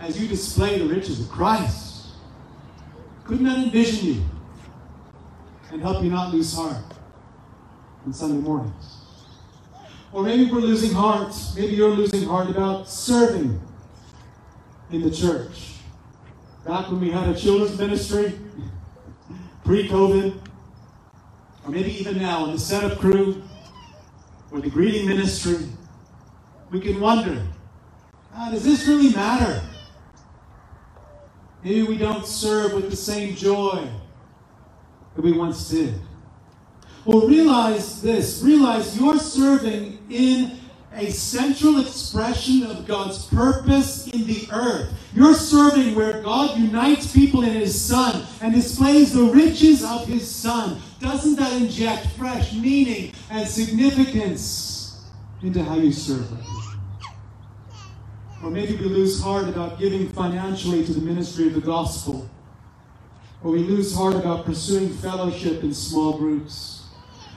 as 0.00 0.20
you 0.20 0.26
display 0.26 0.78
the 0.78 0.86
riches 0.86 1.20
of 1.20 1.28
Christ. 1.28 2.06
Couldn't 3.24 3.44
that 3.44 3.58
envision 3.58 4.06
you 4.06 4.24
and 5.70 5.82
help 5.82 6.02
you 6.02 6.10
not 6.10 6.32
lose 6.32 6.54
heart 6.54 6.84
on 8.06 8.12
Sunday 8.12 8.40
mornings? 8.40 8.98
Or 10.12 10.22
maybe 10.22 10.50
we're 10.50 10.60
losing 10.60 10.92
heart. 10.92 11.34
Maybe 11.56 11.74
you're 11.74 11.90
losing 11.90 12.26
heart 12.28 12.48
about 12.48 12.88
serving 12.88 13.60
in 14.90 15.02
the 15.02 15.10
church. 15.10 15.72
Back 16.64 16.90
when 16.90 17.00
we 17.00 17.10
had 17.10 17.28
a 17.28 17.38
children's 17.38 17.78
ministry, 17.78 18.38
pre 19.64 19.88
COVID, 19.88 20.38
or 21.64 21.70
maybe 21.70 21.92
even 21.98 22.18
now 22.18 22.44
in 22.46 22.52
the 22.52 22.58
setup 22.58 22.98
crew, 22.98 23.42
or 24.54 24.60
the 24.60 24.70
greeting 24.70 25.08
ministry, 25.08 25.66
we 26.70 26.78
can 26.78 27.00
wonder 27.00 27.42
ah, 28.36 28.50
does 28.52 28.64
this 28.64 28.86
really 28.86 29.10
matter? 29.10 29.60
Maybe 31.64 31.82
we 31.82 31.98
don't 31.98 32.24
serve 32.24 32.72
with 32.72 32.88
the 32.88 32.96
same 32.96 33.34
joy 33.34 33.88
that 35.16 35.22
we 35.22 35.32
once 35.32 35.70
did. 35.70 35.94
Well, 37.04 37.26
realize 37.26 38.00
this 38.00 38.42
realize 38.42 38.96
you're 38.96 39.18
serving 39.18 39.98
in 40.08 40.58
a 40.92 41.10
central 41.10 41.80
expression 41.80 42.62
of 42.64 42.86
God's 42.86 43.26
purpose 43.26 44.06
in 44.08 44.24
the 44.24 44.46
earth. 44.52 44.92
You're 45.14 45.34
serving 45.34 45.96
where 45.96 46.22
God 46.22 46.56
unites 46.56 47.12
people 47.12 47.42
in 47.42 47.52
His 47.52 47.80
Son 47.80 48.24
and 48.40 48.54
displays 48.54 49.12
the 49.12 49.24
riches 49.24 49.82
of 49.82 50.06
His 50.06 50.30
Son. 50.30 50.80
Doesn't 51.00 51.36
that 51.36 51.52
inject 51.60 52.06
fresh 52.18 52.52
meaning 52.54 53.12
and 53.30 53.46
significance 53.48 55.04
into 55.42 55.62
how 55.62 55.76
you 55.76 55.92
serve? 55.92 56.30
Or 58.42 58.50
maybe 58.50 58.76
we 58.76 58.84
lose 58.86 59.20
heart 59.22 59.48
about 59.48 59.78
giving 59.78 60.08
financially 60.10 60.84
to 60.84 60.92
the 60.92 61.00
ministry 61.00 61.46
of 61.48 61.54
the 61.54 61.60
gospel. 61.60 62.28
or 63.42 63.52
we 63.52 63.58
lose 63.58 63.94
heart 63.94 64.14
about 64.14 64.46
pursuing 64.46 64.88
fellowship 64.88 65.62
in 65.62 65.74
small 65.74 66.16
groups. 66.16 66.84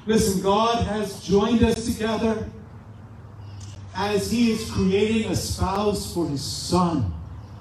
Listen, 0.06 0.42
God 0.42 0.86
has 0.88 1.22
joined 1.22 1.64
us 1.64 1.86
together 1.86 2.50
as 3.94 4.32
He 4.32 4.52
is 4.52 4.72
creating 4.72 5.30
a 5.30 5.36
spouse 5.36 6.14
for 6.14 6.26
His 6.28 6.42
Son 6.42 7.14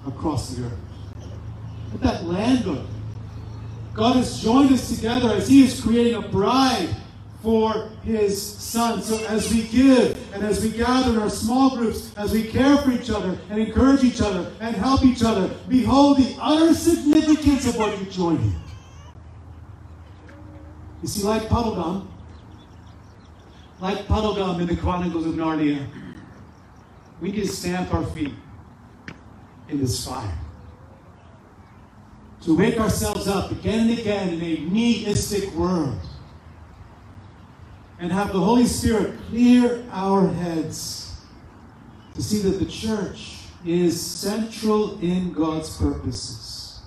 across 0.06 0.50
the 0.50 0.66
earth. 0.66 0.78
Let 1.92 2.00
that 2.02 2.24
land 2.24 2.66
on 2.66 2.86
God 3.96 4.16
has 4.16 4.42
joined 4.42 4.72
us 4.72 4.94
together 4.94 5.30
as 5.30 5.48
He 5.48 5.64
is 5.64 5.80
creating 5.80 6.22
a 6.22 6.28
bride 6.28 6.94
for 7.42 7.88
His 8.04 8.40
Son. 8.40 9.00
So 9.00 9.24
as 9.24 9.50
we 9.50 9.62
give 9.68 10.34
and 10.34 10.44
as 10.44 10.62
we 10.62 10.70
gather 10.70 11.12
in 11.12 11.18
our 11.18 11.30
small 11.30 11.74
groups, 11.74 12.14
as 12.14 12.30
we 12.30 12.42
care 12.42 12.76
for 12.76 12.92
each 12.92 13.08
other 13.08 13.38
and 13.48 13.58
encourage 13.58 14.04
each 14.04 14.20
other 14.20 14.52
and 14.60 14.76
help 14.76 15.02
each 15.02 15.24
other, 15.24 15.48
behold 15.66 16.18
the 16.18 16.36
utter 16.38 16.74
significance 16.74 17.66
of 17.66 17.78
what 17.78 17.98
you 17.98 18.04
join 18.06 18.36
in. 18.36 18.54
You 21.00 21.08
see, 21.08 21.22
like 21.22 21.44
Puddleglum, 21.44 22.06
like 23.80 24.06
Puddleglum 24.06 24.60
in 24.60 24.66
the 24.66 24.76
Chronicles 24.76 25.24
of 25.24 25.34
Narnia, 25.34 25.86
we 27.22 27.32
to 27.32 27.46
stamp 27.46 27.94
our 27.94 28.04
feet 28.04 28.34
in 29.70 29.80
this 29.80 30.04
fire 30.04 30.38
to 32.46 32.56
wake 32.56 32.78
ourselves 32.78 33.26
up 33.26 33.50
again 33.50 33.90
and 33.90 33.98
again 33.98 34.28
in 34.28 34.40
a 34.40 34.56
meistic 34.70 35.52
world 35.54 35.98
and 37.98 38.12
have 38.12 38.32
the 38.32 38.38
Holy 38.38 38.66
Spirit 38.66 39.18
clear 39.28 39.84
our 39.90 40.28
heads 40.28 41.22
to 42.14 42.22
see 42.22 42.38
that 42.42 42.60
the 42.60 42.66
church 42.66 43.38
is 43.64 44.00
central 44.00 44.96
in 45.00 45.32
God's 45.32 45.76
purposes 45.76 46.82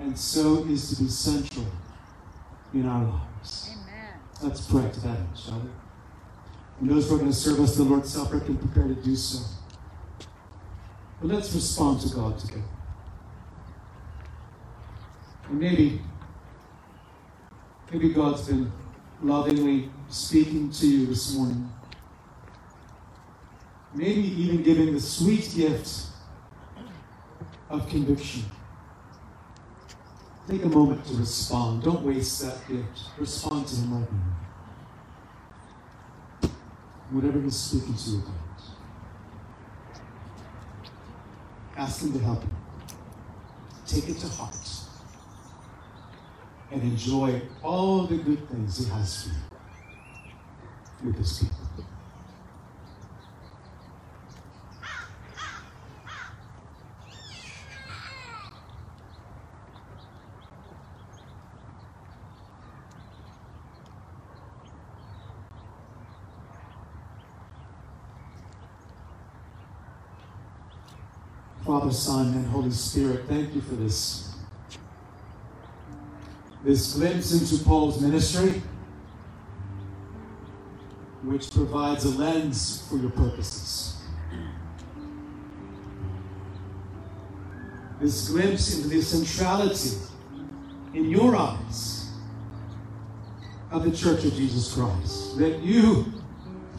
and 0.00 0.18
so 0.18 0.64
is 0.64 0.90
to 0.90 1.04
be 1.04 1.08
central 1.08 1.66
in 2.74 2.84
our 2.84 3.04
lives. 3.04 3.70
Amen. 3.70 4.14
Let's 4.42 4.62
pray 4.62 4.90
to 4.90 5.00
that 5.02 5.16
end, 5.16 5.38
shall 5.38 5.60
we? 5.60 5.70
And 6.80 6.90
those 6.90 7.08
who 7.08 7.14
are 7.14 7.18
going 7.18 7.30
to 7.30 7.36
serve 7.36 7.60
us 7.60 7.76
the 7.76 7.84
Lord's 7.84 8.12
Supper 8.12 8.40
can 8.40 8.56
prepare 8.56 8.88
to 8.88 8.96
do 8.96 9.14
so. 9.14 9.44
But 11.20 11.28
let's 11.28 11.54
respond 11.54 12.00
to 12.00 12.08
God 12.08 12.36
together. 12.40 12.64
And 15.52 15.60
maybe, 15.60 16.00
maybe 17.92 18.08
God's 18.14 18.48
been 18.48 18.72
lovingly 19.22 19.90
speaking 20.08 20.70
to 20.70 20.88
you 20.88 21.04
this 21.04 21.34
morning. 21.34 21.70
Maybe 23.92 24.22
even 24.22 24.62
giving 24.62 24.94
the 24.94 25.00
sweet 25.00 25.52
gift 25.54 26.06
of 27.68 27.86
conviction. 27.86 28.44
Take 30.48 30.64
a 30.64 30.68
moment 30.68 31.04
to 31.08 31.16
respond. 31.16 31.82
Don't 31.82 32.02
waste 32.02 32.40
that 32.40 32.66
gift. 32.66 33.00
Respond 33.18 33.66
to 33.66 33.76
Him 33.76 34.00
right 34.00 34.10
now. 34.10 34.36
Whatever 37.10 37.42
He's 37.42 37.56
speaking 37.56 37.94
to 37.94 38.10
you 38.10 38.18
about. 38.20 38.62
Ask 41.76 42.00
Him 42.00 42.14
to 42.14 42.18
help 42.20 42.42
you. 42.42 42.50
Take 43.86 44.08
it 44.08 44.18
to 44.20 44.28
heart 44.28 44.56
and 46.72 46.82
enjoy 46.82 47.40
all 47.62 48.06
the 48.06 48.16
good 48.16 48.48
things 48.48 48.78
He 48.78 48.90
has 48.90 49.24
for 49.24 49.28
you 51.04 51.06
with 51.06 51.18
His 51.18 51.38
people. 51.38 51.58
Father, 71.64 71.92
Son, 71.92 72.34
and 72.34 72.46
Holy 72.48 72.70
Spirit, 72.70 73.26
thank 73.28 73.54
you 73.54 73.60
for 73.60 73.76
this 73.76 74.31
this 76.64 76.94
glimpse 76.94 77.32
into 77.32 77.64
Paul's 77.64 78.00
ministry, 78.00 78.62
which 81.22 81.50
provides 81.50 82.04
a 82.04 82.10
lens 82.10 82.86
for 82.88 82.96
your 82.96 83.10
purposes. 83.10 83.96
This 88.00 88.28
glimpse 88.28 88.76
into 88.76 88.88
the 88.88 89.02
centrality 89.02 89.96
in 90.94 91.08
your 91.08 91.36
eyes 91.36 92.10
of 93.70 93.84
the 93.84 93.96
Church 93.96 94.24
of 94.24 94.34
Jesus 94.34 94.74
Christ. 94.74 95.38
That 95.38 95.60
you, 95.60 96.12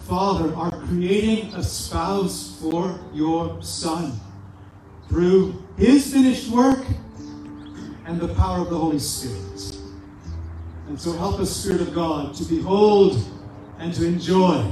Father, 0.07 0.53
are 0.55 0.71
creating 0.85 1.53
a 1.55 1.63
spouse 1.63 2.57
for 2.61 2.99
your 3.13 3.61
Son 3.61 4.19
through 5.07 5.63
His 5.77 6.11
finished 6.11 6.49
work 6.49 6.85
and 8.05 8.19
the 8.19 8.33
power 8.35 8.61
of 8.61 8.69
the 8.69 8.77
Holy 8.77 8.99
Spirit. 8.99 9.72
And 10.93 11.01
so 11.01 11.11
help 11.13 11.39
us, 11.39 11.49
Spirit 11.49 11.81
of 11.81 11.95
God, 11.95 12.35
to 12.35 12.43
behold 12.45 13.17
and 13.79 13.91
to 13.95 14.05
enjoy 14.05 14.63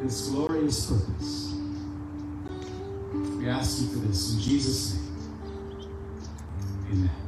this 0.00 0.28
glorious 0.28 0.86
purpose. 0.86 1.56
We 3.12 3.48
ask 3.48 3.82
you 3.82 3.88
for 3.88 3.98
this 4.06 4.32
in 4.34 4.40
Jesus' 4.40 4.94
name. 4.94 5.40
Amen. 6.92 7.19